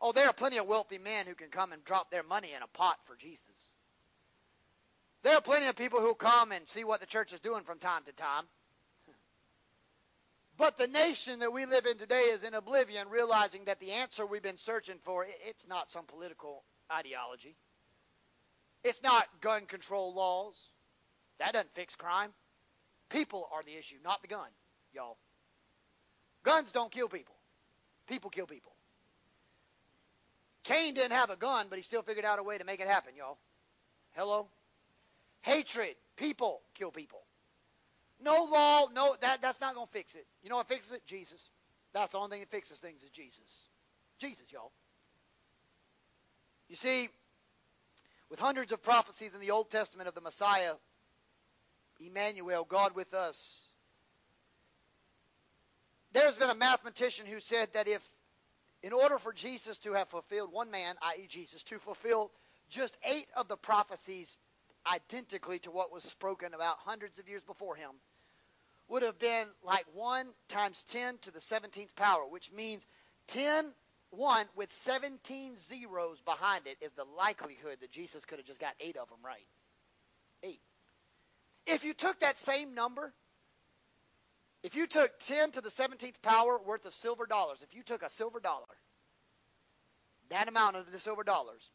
[0.00, 2.62] Oh, there are plenty of wealthy men who can come and drop their money in
[2.62, 3.42] a pot for Jesus.
[5.24, 7.80] There are plenty of people who come and see what the church is doing from
[7.80, 8.44] time to time.
[10.58, 14.26] But the nation that we live in today is in oblivion, realizing that the answer
[14.26, 17.54] we've been searching for, it's not some political ideology.
[18.82, 20.60] It's not gun control laws.
[21.38, 22.30] That doesn't fix crime.
[23.08, 24.48] People are the issue, not the gun,
[24.92, 25.16] y'all.
[26.42, 27.36] Guns don't kill people.
[28.08, 28.72] People kill people.
[30.64, 32.88] Cain didn't have a gun, but he still figured out a way to make it
[32.88, 33.38] happen, y'all.
[34.16, 34.48] Hello?
[35.42, 35.94] Hatred.
[36.16, 37.20] People kill people.
[38.20, 40.26] No law, no that that's not gonna fix it.
[40.42, 41.06] You know what fixes it?
[41.06, 41.48] Jesus.
[41.92, 43.68] That's the only thing that fixes things is Jesus.
[44.18, 44.72] Jesus, y'all.
[46.68, 47.08] You see,
[48.28, 50.74] with hundreds of prophecies in the Old Testament of the Messiah,
[52.00, 53.62] Emmanuel, God with us,
[56.12, 58.06] there's been a mathematician who said that if,
[58.82, 62.30] in order for Jesus to have fulfilled, one man, i.e., Jesus, to fulfill
[62.68, 64.36] just eight of the prophecies
[64.86, 67.90] identically to what was spoken about hundreds of years before him,
[68.88, 72.86] would have been like 1 times 10 to the 17th power, which means
[73.28, 73.66] 10,
[74.10, 78.74] 1 with 17 zeros behind it is the likelihood that Jesus could have just got
[78.80, 79.46] eight of them right.
[80.42, 80.60] Eight.
[81.66, 83.12] If you took that same number,
[84.62, 88.02] if you took 10 to the 17th power worth of silver dollars, if you took
[88.02, 88.64] a silver dollar,
[90.30, 91.70] that amount of the silver dollars,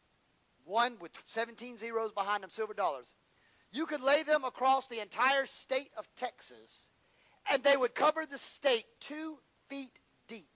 [0.65, 3.13] one with 17 zeros behind them, silver dollars,
[3.71, 6.87] you could lay them across the entire state of Texas
[7.51, 9.37] and they would cover the state two
[9.67, 9.91] feet
[10.27, 10.47] deep.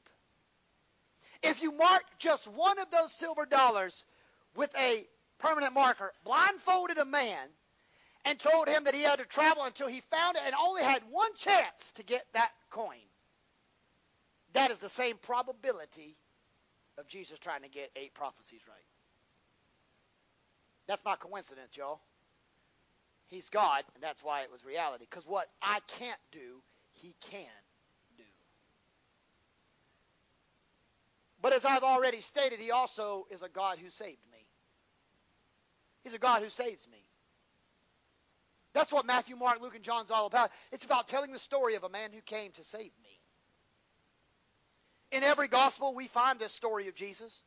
[1.43, 4.03] If you marked just one of those silver dollars
[4.55, 5.05] with a
[5.39, 7.47] permanent marker, blindfolded a man,
[8.25, 11.01] and told him that he had to travel until he found it and only had
[11.09, 12.97] one chance to get that coin,
[14.53, 16.17] that is the same probability
[16.97, 18.96] of Jesus trying to get eight prophecies right.
[20.87, 21.99] That's not coincidence, y'all.
[23.27, 25.05] He's God, and that's why it was reality.
[25.09, 26.61] Because what I can't do,
[26.93, 27.45] he can
[28.17, 28.23] do.
[31.41, 34.45] But as I've already stated, he also is a God who saved me.
[36.03, 37.03] He's a God who saves me.
[38.73, 40.51] That's what Matthew, Mark, Luke, and John's all about.
[40.71, 43.19] It's about telling the story of a man who came to save me.
[45.11, 47.41] In every gospel, we find this story of Jesus.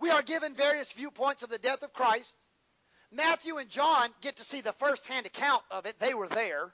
[0.00, 2.36] We are given various viewpoints of the death of Christ.
[3.10, 5.98] Matthew and John get to see the first-hand account of it.
[5.98, 6.72] They were there.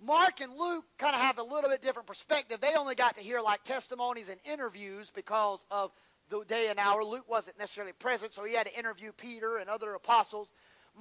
[0.00, 2.60] Mark and Luke kind of have a little bit different perspective.
[2.60, 5.90] They only got to hear like testimonies and interviews because of
[6.28, 7.02] the day and hour.
[7.04, 10.52] Luke wasn't necessarily present, so he had to interview Peter and other apostles.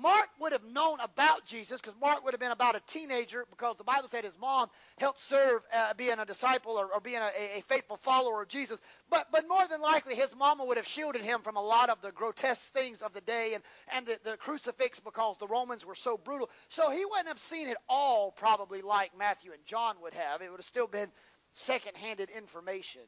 [0.02, 3.78] Mark would have known about Jesus because Mark would have been about a teenager because
[3.78, 7.58] the Bible said his mom helped serve uh, being a disciple or, or being a,
[7.58, 8.80] a, faithful follower of Jesus.
[9.10, 12.02] But but more than likely his mama would have shielded him from a lot of
[12.02, 13.64] the grotesque things of the day and,
[13.94, 16.50] and the, the crucifix because the Romans were so brutal.
[16.70, 20.42] So he wouldn't have seen it all probably like Matthew and John would have.
[20.42, 21.12] It would have still been
[21.54, 23.02] second-handed information.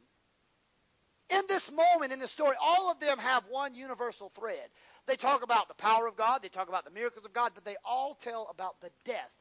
[1.29, 4.69] In this moment, in this story, all of them have one universal thread.
[5.07, 7.65] They talk about the power of God, they talk about the miracles of God, but
[7.65, 9.31] they all tell about the death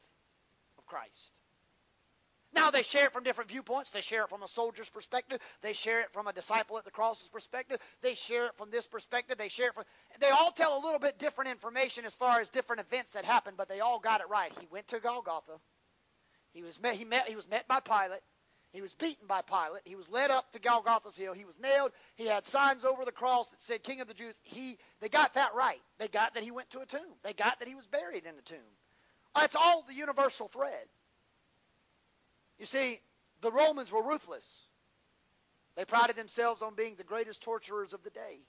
[0.78, 1.38] of Christ.
[2.54, 3.90] Now, they share it from different viewpoints.
[3.90, 5.40] They share it from a soldier's perspective.
[5.60, 7.80] They share it from a disciple at the cross's perspective.
[8.00, 9.38] They share it from this perspective.
[9.38, 9.84] They share it from.
[10.20, 13.56] They all tell a little bit different information as far as different events that happened,
[13.56, 14.52] but they all got it right.
[14.60, 15.58] He went to Golgotha.
[16.52, 16.94] He was met.
[16.94, 17.26] He met.
[17.26, 18.20] He was met by Pilate.
[18.74, 19.82] He was beaten by Pilate.
[19.84, 21.32] He was led up to Golgotha's hill.
[21.32, 21.92] He was nailed.
[22.16, 24.78] He had signs over the cross that said "King of the Jews." He.
[25.00, 25.80] They got that right.
[25.98, 27.14] They got that he went to a tomb.
[27.22, 28.58] They got that he was buried in a tomb.
[29.36, 30.88] That's all the universal thread.
[32.58, 33.00] You see,
[33.42, 34.44] the Romans were ruthless.
[35.76, 38.40] They prided themselves on being the greatest torturers of the day.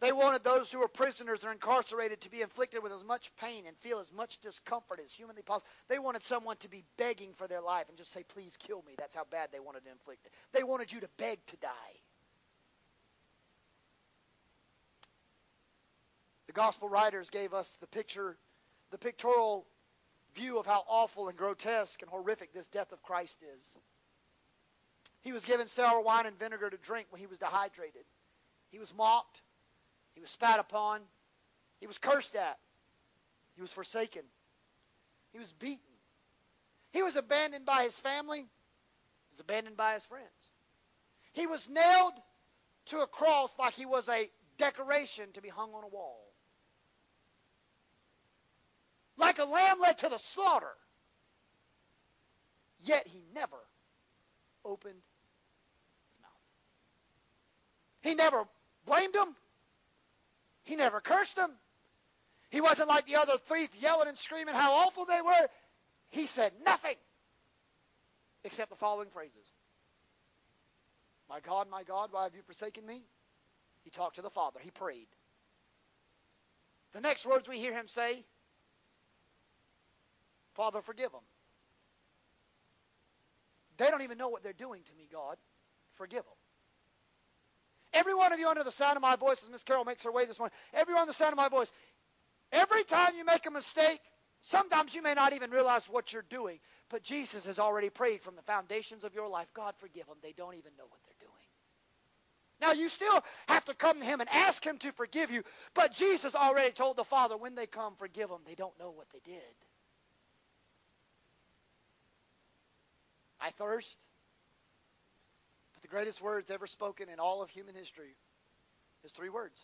[0.00, 3.64] They wanted those who were prisoners or incarcerated to be inflicted with as much pain
[3.66, 5.68] and feel as much discomfort as humanly possible.
[5.88, 8.94] They wanted someone to be begging for their life and just say, please kill me.
[8.96, 10.32] That's how bad they wanted to inflict it.
[10.52, 11.70] They wanted you to beg to die.
[16.46, 18.36] The gospel writers gave us the picture,
[18.90, 19.66] the pictorial
[20.34, 23.76] view of how awful and grotesque and horrific this death of Christ is.
[25.22, 28.04] He was given sour wine and vinegar to drink when he was dehydrated.
[28.70, 29.42] He was mocked.
[30.18, 31.00] He was spat upon.
[31.78, 32.58] He was cursed at.
[33.54, 34.22] He was forsaken.
[35.32, 35.78] He was beaten.
[36.92, 38.40] He was abandoned by his family.
[38.40, 40.50] He was abandoned by his friends.
[41.34, 42.14] He was nailed
[42.86, 46.28] to a cross like he was a decoration to be hung on a wall
[49.18, 50.74] like a lamb led to the slaughter.
[52.80, 53.58] Yet he never
[54.64, 55.00] opened
[56.10, 56.30] his mouth.
[58.00, 58.48] He never
[58.84, 59.36] blamed them.
[60.68, 61.50] He never cursed them.
[62.50, 65.48] He wasn't like the other thief yelling and screaming how awful they were.
[66.10, 66.96] He said nothing
[68.44, 69.50] except the following phrases
[71.26, 73.02] My God, my God, why have you forsaken me?
[73.82, 74.60] He talked to the Father.
[74.62, 75.08] He prayed.
[76.92, 78.26] The next words we hear him say
[80.52, 81.24] Father, forgive them.
[83.78, 85.38] They don't even know what they're doing to me, God.
[85.94, 86.37] Forgive them.
[87.92, 90.12] Every one of you under the sound of my voice, as Miss Carol makes her
[90.12, 91.72] way this morning, everyone under the sound of my voice,
[92.52, 94.00] every time you make a mistake,
[94.42, 96.58] sometimes you may not even realize what you're doing,
[96.90, 100.16] but Jesus has already prayed from the foundations of your life, God, forgive them.
[100.22, 101.34] They don't even know what they're doing.
[102.60, 105.42] Now, you still have to come to Him and ask Him to forgive you,
[105.74, 108.40] but Jesus already told the Father, when they come, forgive them.
[108.46, 109.42] They don't know what they did.
[113.40, 113.96] I thirst.
[115.78, 118.16] But the greatest words ever spoken in all of human history
[119.04, 119.62] is three words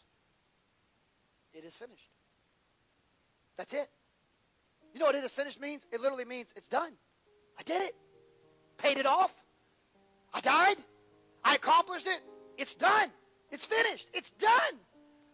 [1.53, 2.09] It is finished.
[3.57, 3.91] That's it.
[4.93, 5.85] You know what it is finished means?
[5.91, 6.93] It literally means it's done.
[7.59, 7.97] I did it.
[8.79, 9.35] Paid it off.
[10.33, 10.77] I died.
[11.43, 12.21] I accomplished it.
[12.59, 13.11] It's done.
[13.51, 14.09] It's finished.
[14.15, 14.79] It's done.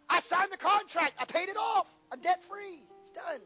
[0.08, 1.12] I signed the contract.
[1.18, 1.94] I paid it off.
[2.10, 2.80] I'm debt free.
[3.02, 3.40] It's done.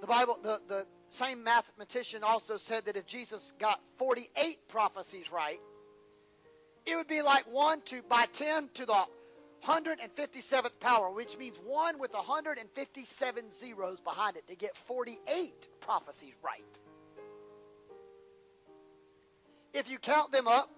[0.00, 5.60] The Bible, the, the same mathematician also said that if Jesus got 48 prophecies right,
[6.86, 9.04] it would be like 1 to by 10 to the
[9.64, 16.80] 157th power, which means 1 with 157 zeros behind it to get 48 prophecies right.
[19.72, 20.70] If you count them up,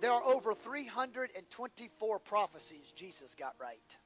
[0.00, 3.96] there are over 324 prophecies Jesus got right.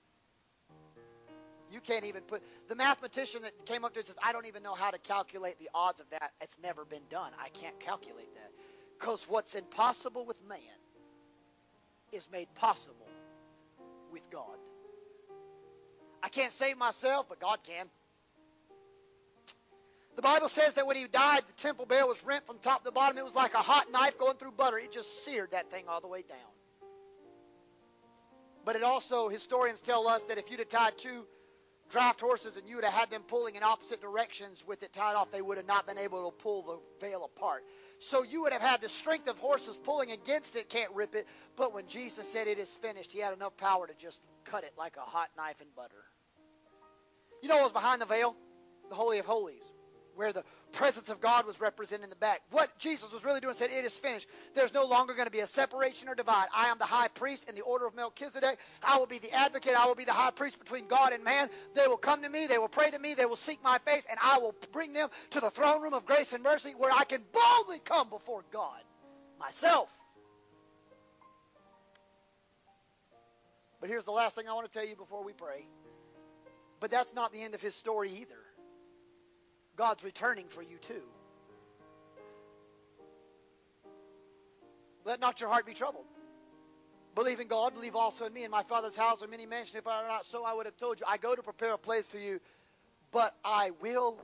[1.72, 4.62] You can't even put the mathematician that came up to it says, I don't even
[4.62, 6.32] know how to calculate the odds of that.
[6.40, 7.30] It's never been done.
[7.42, 8.50] I can't calculate that.
[8.98, 10.58] Because what's impossible with man
[12.12, 13.08] is made possible
[14.12, 14.56] with God.
[16.22, 17.86] I can't save myself, but God can.
[20.16, 22.92] The Bible says that when he died, the temple veil was rent from top to
[22.92, 23.18] bottom.
[23.18, 24.78] It was like a hot knife going through butter.
[24.78, 26.38] It just seared that thing all the way down.
[28.64, 31.26] But it also, historians tell us that if you'd have tied two
[31.94, 35.14] draft horses and you would have had them pulling in opposite directions with it tied
[35.14, 37.62] off, they would have not been able to pull the veil apart.
[38.00, 41.28] So you would have had the strength of horses pulling against it, can't rip it.
[41.54, 44.72] But when Jesus said it is finished, he had enough power to just cut it
[44.76, 46.02] like a hot knife in butter.
[47.44, 48.34] You know what was behind the veil?
[48.88, 49.70] The Holy of Holies
[50.16, 50.42] where the
[50.72, 52.40] presence of God was represented in the back.
[52.50, 54.26] What Jesus was really doing said, It is finished.
[54.54, 56.46] There's no longer going to be a separation or divide.
[56.54, 58.58] I am the high priest in the order of Melchizedek.
[58.82, 59.74] I will be the advocate.
[59.74, 61.48] I will be the high priest between God and man.
[61.74, 62.46] They will come to me.
[62.46, 63.14] They will pray to me.
[63.14, 66.06] They will seek my face, and I will bring them to the throne room of
[66.06, 68.82] grace and mercy where I can boldly come before God
[69.38, 69.88] myself.
[73.80, 75.66] But here's the last thing I want to tell you before we pray.
[76.80, 78.43] But that's not the end of his story either.
[79.76, 81.02] God's returning for you too.
[85.04, 86.06] Let not your heart be troubled.
[87.14, 88.44] Believe in God, believe also in me.
[88.44, 89.76] In my Father's house are many mansions.
[89.76, 91.06] If I were not so, I would have told you.
[91.08, 92.40] I go to prepare a place for you,
[93.12, 94.18] but I will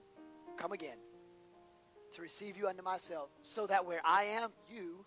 [0.56, 0.96] come again
[2.14, 5.04] to receive you unto myself, so that where I am, you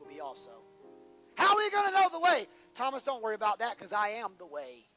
[0.00, 0.50] will be also.
[1.36, 2.46] How are you going to know the way?
[2.74, 4.88] Thomas, don't worry about that because I am the way,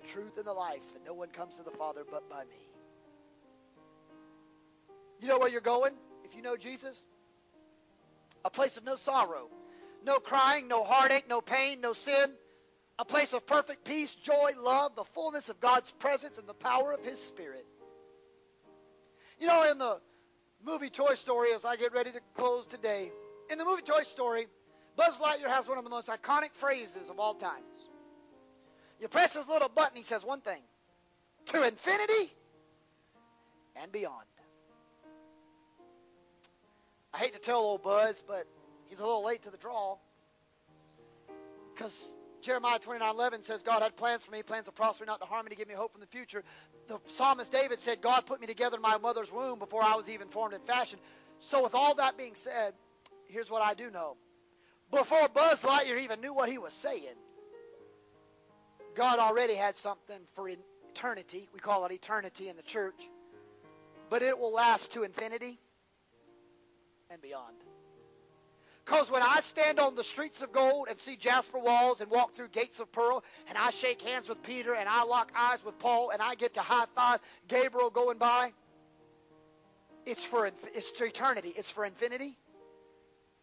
[0.00, 2.71] the truth, and the life, and no one comes to the Father but by me.
[5.22, 5.92] You know where you're going
[6.24, 7.00] if you know Jesus?
[8.44, 9.48] A place of no sorrow,
[10.04, 12.32] no crying, no heartache, no pain, no sin.
[12.98, 16.92] A place of perfect peace, joy, love, the fullness of God's presence, and the power
[16.92, 17.64] of His Spirit.
[19.38, 20.00] You know, in the
[20.66, 23.12] movie Toy Story, as I get ready to close today,
[23.48, 24.46] in the movie Toy Story,
[24.96, 27.62] Buzz Lightyear has one of the most iconic phrases of all times.
[29.00, 30.62] You press his little button, he says one thing
[31.46, 32.32] to infinity
[33.80, 34.26] and beyond.
[37.14, 38.46] I hate to tell old Buzz, but
[38.88, 39.96] he's a little late to the draw.
[41.74, 45.44] Because Jeremiah 29:11 says, God had plans for me, plans to prosper, not to harm
[45.44, 46.42] me, to give me hope from the future.
[46.88, 50.08] The psalmist David said, God put me together in my mother's womb before I was
[50.08, 51.00] even formed and fashioned.
[51.40, 52.74] So with all that being said,
[53.26, 54.16] here's what I do know.
[54.90, 57.16] Before Buzz Lightyear even knew what he was saying,
[58.94, 61.48] God already had something for eternity.
[61.54, 63.08] We call it eternity in the church.
[64.10, 65.58] But it will last to infinity
[67.12, 67.54] and beyond.
[68.84, 72.34] Because when I stand on the streets of gold and see jasper walls and walk
[72.34, 75.78] through gates of pearl, and I shake hands with Peter and I lock eyes with
[75.78, 78.52] Paul and I get to high five Gabriel going by,
[80.04, 81.52] it's for it's to eternity.
[81.56, 82.36] It's for infinity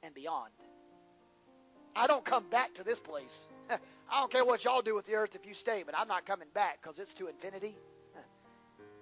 [0.03, 0.51] and beyond.
[1.95, 3.47] I don't come back to this place.
[3.69, 6.25] I don't care what y'all do with the earth if you stay, but I'm not
[6.25, 7.77] coming back because it's to infinity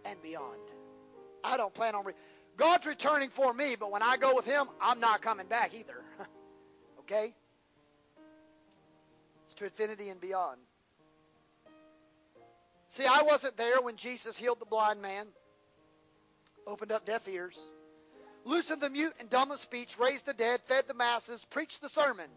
[0.06, 0.60] and beyond.
[1.44, 2.06] I don't plan on.
[2.06, 2.14] Re-
[2.58, 6.02] God's returning for me, but when I go with Him, I'm not coming back either.
[7.00, 7.34] okay?
[9.46, 10.60] It's to infinity and beyond.
[12.90, 15.28] See, I wasn't there when Jesus healed the blind man,
[16.66, 17.60] opened up deaf ears,
[18.44, 21.90] loosened the mute and dumb of speech, raised the dead, fed the masses, preached the
[21.90, 22.30] sermon.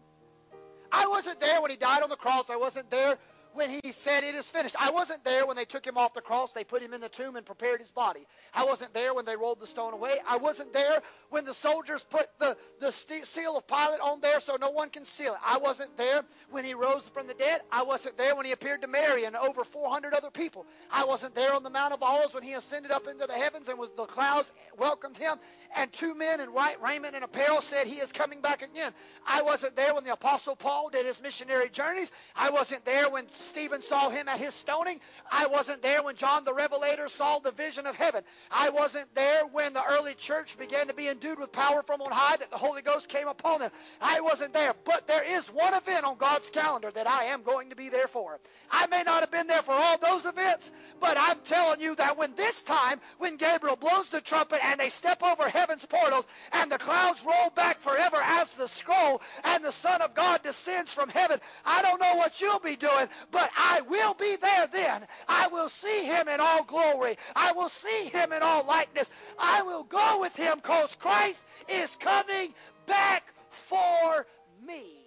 [0.91, 2.49] I wasn't there when he died on the cross.
[2.49, 3.17] I wasn't there
[3.53, 4.75] when he said it is finished.
[4.79, 7.09] I wasn't there when they took him off the cross, they put him in the
[7.09, 8.25] tomb and prepared his body.
[8.53, 10.15] I wasn't there when they rolled the stone away.
[10.27, 14.57] I wasn't there when the soldiers put the, the seal of Pilate on there so
[14.59, 15.39] no one can seal it.
[15.45, 17.61] I wasn't there when he rose from the dead.
[17.71, 20.65] I wasn't there when he appeared to Mary and over 400 other people.
[20.91, 23.69] I wasn't there on the Mount of Olives when he ascended up into the heavens
[23.69, 25.37] and was the clouds welcomed him
[25.75, 28.91] and two men in white raiment and apparel said he is coming back again.
[29.25, 32.11] I wasn't there when the apostle Paul did his missionary journeys.
[32.35, 34.99] I wasn't there when Stephen saw him at his stoning.
[35.31, 38.23] I wasn't there when John the Revelator saw the vision of heaven.
[38.51, 42.11] I wasn't there when the early church began to be endued with power from on
[42.11, 43.71] high that the Holy Ghost came upon them.
[44.01, 44.73] I wasn't there.
[44.85, 48.07] But there is one event on God's calendar that I am going to be there
[48.07, 48.39] for.
[48.69, 52.17] I may not have been there for all those events, but I'm telling you that
[52.17, 56.71] when this time, when Gabriel blows the trumpet and they step over heaven's portals and
[56.71, 61.09] the clouds roll back forever as the scroll and the Son of God descends from
[61.09, 65.03] heaven, I don't know what you'll be doing, but I will be there then.
[65.27, 67.17] I will see him in all glory.
[67.35, 69.09] I will see him in all likeness.
[69.39, 72.53] I will go with him because Christ is coming
[72.85, 74.27] back for
[74.65, 75.01] me.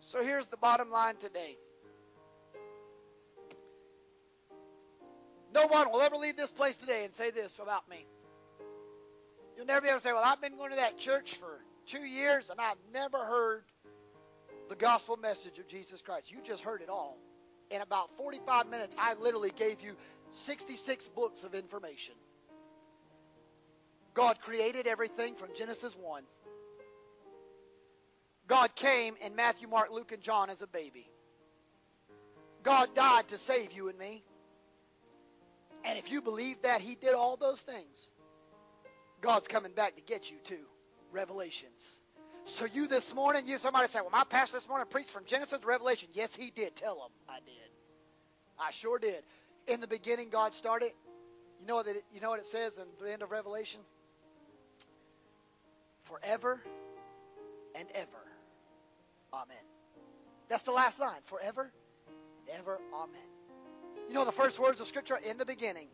[0.00, 1.56] So here's the bottom line today.
[5.52, 8.06] No one will ever leave this place today and say this about me.
[9.56, 12.04] You'll never be able to say, Well, I've been going to that church for two
[12.04, 13.64] years and I've never heard
[14.68, 16.30] the gospel message of Jesus Christ.
[16.30, 17.18] You just heard it all.
[17.70, 19.96] In about 45 minutes, I literally gave you
[20.30, 22.14] 66 books of information.
[24.14, 26.22] God created everything from Genesis 1.
[28.46, 31.10] God came in Matthew, Mark, Luke, and John as a baby.
[32.62, 34.24] God died to save you and me.
[35.84, 38.10] And if you believe that He did all those things,
[39.20, 40.64] God's coming back to get you too.
[41.12, 42.00] Revelations.
[42.46, 45.58] So you this morning, you somebody say, "Well, my pastor this morning preached from Genesis
[45.58, 46.76] to Revelation." Yes, he did.
[46.76, 47.70] Tell them I did.
[48.58, 49.22] I sure did.
[49.66, 50.92] In the beginning, God started.
[51.60, 51.96] You know that.
[52.12, 53.80] You know what it says in the end of Revelation.
[56.04, 56.62] Forever
[57.74, 58.24] and ever.
[59.34, 59.56] Amen.
[60.48, 61.20] That's the last line.
[61.24, 61.72] Forever
[62.48, 62.78] and ever.
[62.94, 63.28] Amen.
[64.08, 65.88] You know the first words of Scripture in the beginning.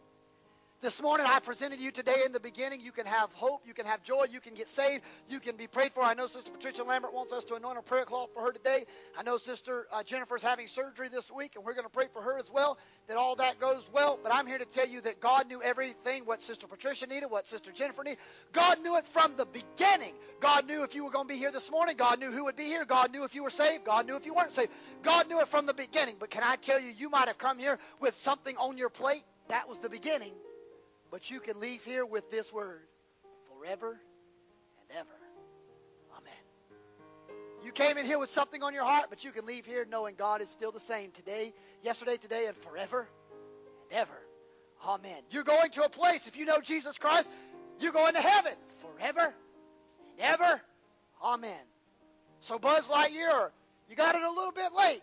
[0.83, 2.81] This morning, I presented you today in the beginning.
[2.81, 3.63] You can have hope.
[3.65, 4.25] You can have joy.
[4.29, 5.05] You can get saved.
[5.29, 6.03] You can be prayed for.
[6.03, 8.85] I know Sister Patricia Lambert wants us to anoint a prayer cloth for her today.
[9.17, 12.21] I know Sister uh, Jennifer's having surgery this week, and we're going to pray for
[12.21, 14.19] her as well, that all that goes well.
[14.21, 17.47] But I'm here to tell you that God knew everything, what Sister Patricia needed, what
[17.47, 18.19] Sister Jennifer needed.
[18.53, 20.15] God knew it from the beginning.
[20.41, 21.95] God knew if you were going to be here this morning.
[21.97, 22.85] God knew who would be here.
[22.85, 23.85] God knew if you were saved.
[23.85, 24.73] God knew if you weren't saved.
[25.03, 26.17] God knew it from the beginning.
[26.19, 29.23] But can I tell you, you might have come here with something on your plate.
[29.47, 30.33] That was the beginning.
[31.13, 32.81] But you can leave here with this word
[33.47, 34.01] forever
[34.81, 35.09] and ever.
[36.17, 36.33] Amen.
[37.63, 40.15] You came in here with something on your heart, but you can leave here knowing
[40.17, 41.53] God is still the same today,
[41.83, 43.07] yesterday, today, and forever
[43.91, 44.19] and ever.
[44.87, 45.23] Amen.
[45.31, 47.29] You're going to a place, if you know Jesus Christ,
[47.79, 49.35] you're going to heaven forever
[50.19, 50.63] and ever.
[51.23, 51.61] Amen.
[52.41, 53.51] So, Buzz Lightyear,
[53.87, 55.03] you got it a little bit late.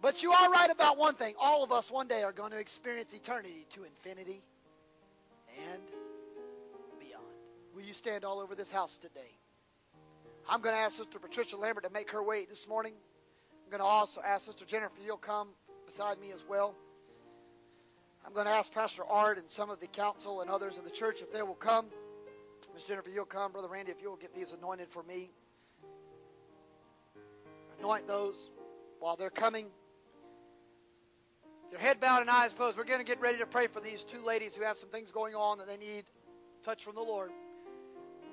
[0.00, 1.34] But you are right about one thing.
[1.38, 4.42] All of us one day are going to experience eternity to infinity
[5.72, 5.82] and
[6.98, 7.24] beyond.
[7.74, 9.38] Will you stand all over this house today?
[10.48, 12.92] I'm going to ask Sister Patricia Lambert to make her way this morning.
[13.64, 15.48] I'm going to also ask Sister Jennifer, you'll come
[15.86, 16.74] beside me as well.
[18.26, 20.90] I'm going to ask Pastor Art and some of the council and others of the
[20.90, 21.86] church if they will come.
[22.72, 23.52] Miss Jennifer, you'll come.
[23.52, 25.30] Brother Randy, if you'll get these anointed for me.
[27.78, 28.50] Anoint those
[29.00, 29.66] while they're coming.
[31.74, 32.78] Their head bowed and eyes closed.
[32.78, 35.10] We're going to get ready to pray for these two ladies who have some things
[35.10, 36.04] going on that they need
[36.62, 37.32] touch from the Lord.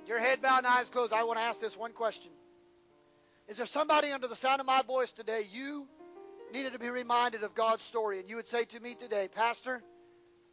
[0.05, 1.11] Your head bowed and eyes closed.
[1.11, 2.29] I want to ask this one question.
[3.47, 5.87] Is there somebody under the sound of my voice today you
[6.53, 9.81] needed to be reminded of God's story and you would say to me today, Pastor,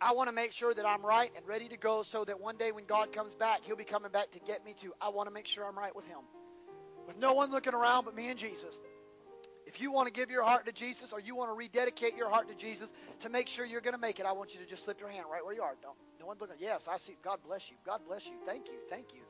[0.01, 2.57] I want to make sure that I'm right and ready to go so that one
[2.57, 4.95] day when God comes back, he'll be coming back to get me too.
[4.99, 6.21] I want to make sure I'm right with him.
[7.07, 8.81] With no one looking around but me and Jesus.
[9.69, 12.31] If you want to give your heart to Jesus or you want to rededicate your
[12.31, 12.91] heart to Jesus
[13.21, 15.11] to make sure you're going to make it, I want you to just slip your
[15.11, 15.77] hand right where you are.
[15.83, 16.57] Don't, no one looking.
[16.59, 17.19] Yes, I see.
[17.23, 17.77] God bless you.
[17.85, 18.33] God bless you.
[18.47, 18.79] Thank you.
[18.89, 19.21] Thank you.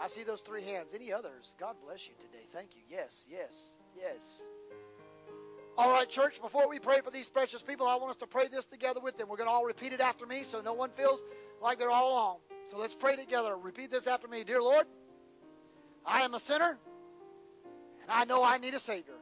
[0.00, 0.90] I see those three hands.
[0.94, 1.56] Any others?
[1.58, 2.44] God bless you today.
[2.52, 2.82] Thank you.
[2.88, 4.42] Yes, yes, yes.
[5.76, 8.46] All right, church, before we pray for these precious people, I want us to pray
[8.46, 9.28] this together with them.
[9.28, 11.24] We're going to all repeat it after me so no one feels
[11.60, 12.36] like they're all alone.
[12.70, 13.56] So let's pray together.
[13.56, 14.44] Repeat this after me.
[14.44, 14.86] Dear Lord,
[16.06, 16.78] I am a sinner,
[18.02, 19.17] and I know I need a Savior.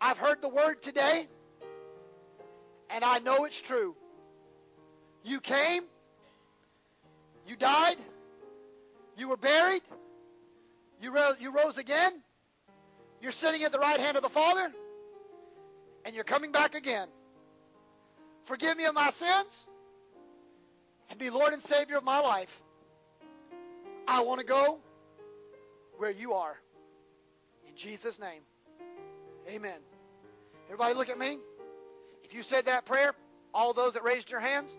[0.00, 1.28] I've heard the word today,
[2.88, 3.94] and I know it's true.
[5.22, 5.82] You came,
[7.46, 7.96] you died,
[9.16, 9.82] you were buried,
[11.02, 12.12] you rose, you rose again,
[13.20, 14.72] you're sitting at the right hand of the Father,
[16.06, 17.08] and you're coming back again.
[18.44, 19.66] Forgive me of my sins
[21.10, 22.62] and be Lord and Savior of my life.
[24.08, 24.78] I want to go
[25.98, 26.58] where you are.
[27.68, 28.40] In Jesus' name,
[29.54, 29.89] amen.
[30.70, 31.36] Everybody look at me.
[32.22, 33.12] If you said that prayer,
[33.52, 34.76] all those that raised your hands,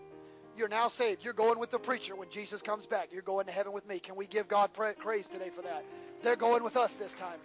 [0.56, 1.22] you're now saved.
[1.22, 3.08] You're going with the preacher when Jesus comes back.
[3.12, 3.98] You're going to heaven with me.
[3.98, 5.84] Can we give God praise today for that?
[6.22, 7.38] They're going with us this time.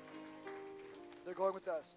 [1.26, 1.94] They're going with us.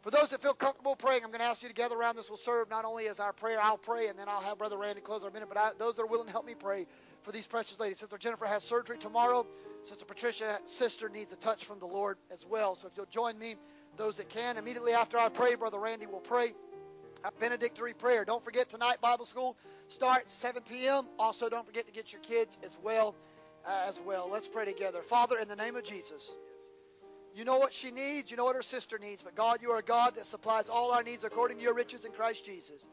[0.00, 2.16] For those that feel comfortable praying, I'm going to ask you to gather around.
[2.16, 4.76] This will serve not only as our prayer, I'll pray, and then I'll have Brother
[4.76, 6.88] Randy close our minute, but I, those that are willing to help me pray
[7.22, 8.00] for these precious ladies.
[8.00, 9.46] Sister Jennifer has surgery tomorrow.
[9.84, 12.74] Sister Patricia, sister, needs a touch from the Lord as well.
[12.74, 13.54] So if you'll join me,
[13.96, 16.52] those that can, immediately after I pray, Brother Randy will pray
[17.24, 18.24] a benedictory prayer.
[18.24, 19.56] Don't forget tonight Bible school
[19.88, 21.06] starts 7 p.m.
[21.18, 23.14] Also, don't forget to get your kids as well
[23.66, 24.28] uh, as well.
[24.30, 25.02] Let's pray together.
[25.02, 26.34] Father, in the name of Jesus.
[27.34, 28.30] You know what she needs.
[28.30, 29.22] You know what her sister needs.
[29.22, 32.04] But God, you are a God that supplies all our needs according to your riches
[32.04, 32.88] in Christ Jesus.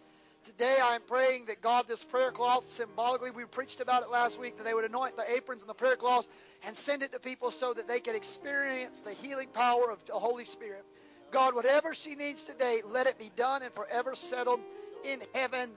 [0.50, 4.40] Today I am praying that God, this prayer cloth, symbolically, we preached about it last
[4.40, 6.28] week, that they would anoint the aprons and the prayer cloths
[6.66, 10.14] and send it to people so that they could experience the healing power of the
[10.14, 10.84] Holy Spirit.
[11.30, 14.60] God, whatever she needs today, let it be done and forever settled
[15.04, 15.70] in heaven.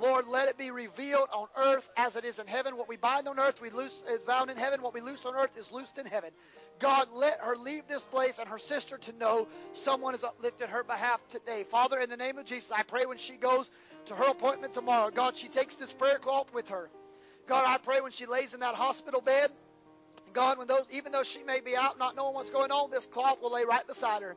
[0.00, 2.76] Lord, let it be revealed on earth as it is in heaven.
[2.76, 4.82] What we bind on earth, we loose is bound in heaven.
[4.82, 6.30] What we loose on earth is loosed in heaven.
[6.78, 10.82] God, let her leave this place and her sister to know someone has uplifted her
[10.84, 11.64] behalf today.
[11.64, 13.70] Father, in the name of Jesus, I pray when she goes
[14.06, 16.90] to her appointment tomorrow, God, she takes this prayer cloth with her.
[17.46, 19.50] God, I pray when she lays in that hospital bed,
[20.32, 23.06] God, when those, even though she may be out not knowing what's going on, this
[23.06, 24.36] cloth will lay right beside her.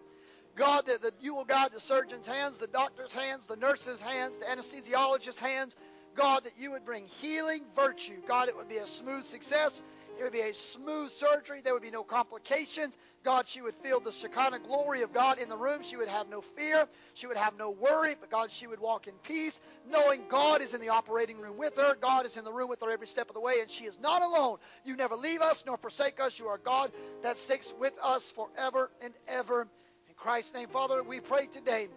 [0.56, 4.38] God, that, that you will guide the surgeon's hands, the doctor's hands, the nurse's hands,
[4.38, 5.76] the anesthesiologist's hands.
[6.16, 8.22] God, that you would bring healing virtue.
[8.26, 9.84] God, it would be a smooth success.
[10.18, 11.62] It would be a smooth surgery.
[11.62, 12.98] There would be no complications.
[13.24, 15.82] God, she would feel the Shekinah glory of God in the room.
[15.84, 16.88] She would have no fear.
[17.16, 18.16] She would have no worry.
[18.20, 19.60] But God, she would walk in peace,
[19.90, 21.96] knowing God is in the operating room with her.
[22.00, 24.00] God is in the room with her every step of the way, and she is
[24.00, 24.58] not alone.
[24.86, 26.40] You never leave us nor forsake us.
[26.40, 26.92] You are God
[27.24, 29.68] that sticks with us forever and ever.
[30.08, 31.90] In Christ's name, Father, we pray today.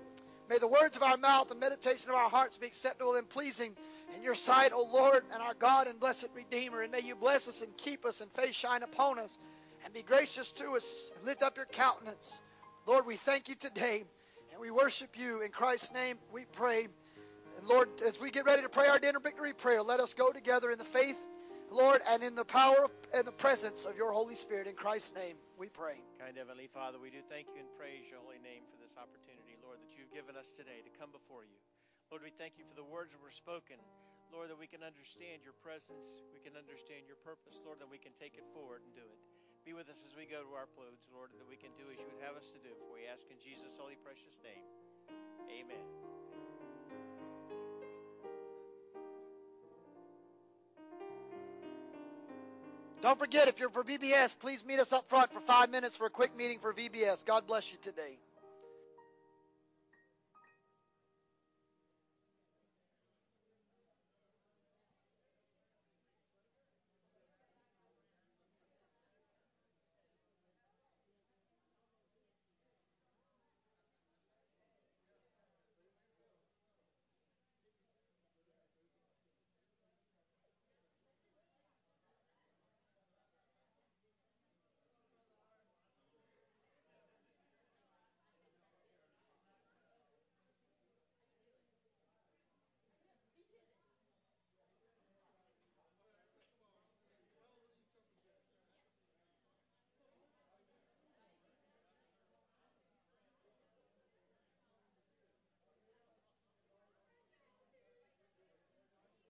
[0.48, 3.76] May the words of our mouth and meditation of our hearts be acceptable and pleasing
[4.16, 6.82] in your sight, O Lord, and our God and blessed Redeemer.
[6.82, 9.38] And may you bless us and keep us and face shine upon us
[9.84, 12.40] and be gracious to us and lift up your countenance.
[12.86, 14.04] Lord, we thank you today
[14.52, 15.40] and we worship you.
[15.42, 16.88] In Christ's name we pray.
[17.58, 20.70] And Lord, as we get ready to pray our benedictory prayer, let us go together
[20.70, 21.18] in the faith,
[21.70, 24.66] Lord, and in the power and the presence of your Holy Spirit.
[24.66, 26.00] In Christ's name we pray.
[26.18, 29.58] Kind Heavenly Father, we do thank you and praise your holy name for this opportunity,
[29.62, 31.77] Lord, that you've given us today to come before you.
[32.08, 33.76] Lord, we thank you for the words that were spoken.
[34.32, 37.96] Lord, that we can understand your presence, we can understand your purpose, Lord, that we
[37.96, 39.20] can take it forward and do it.
[39.64, 41.96] Be with us as we go to our clothes, Lord, that we can do as
[42.00, 42.72] you would have us to do.
[42.80, 44.64] For we ask in Jesus' holy precious name.
[45.48, 45.84] Amen.
[53.00, 56.06] Don't forget, if you're for VBS, please meet us up front for five minutes for
[56.06, 57.24] a quick meeting for VBS.
[57.24, 58.18] God bless you today.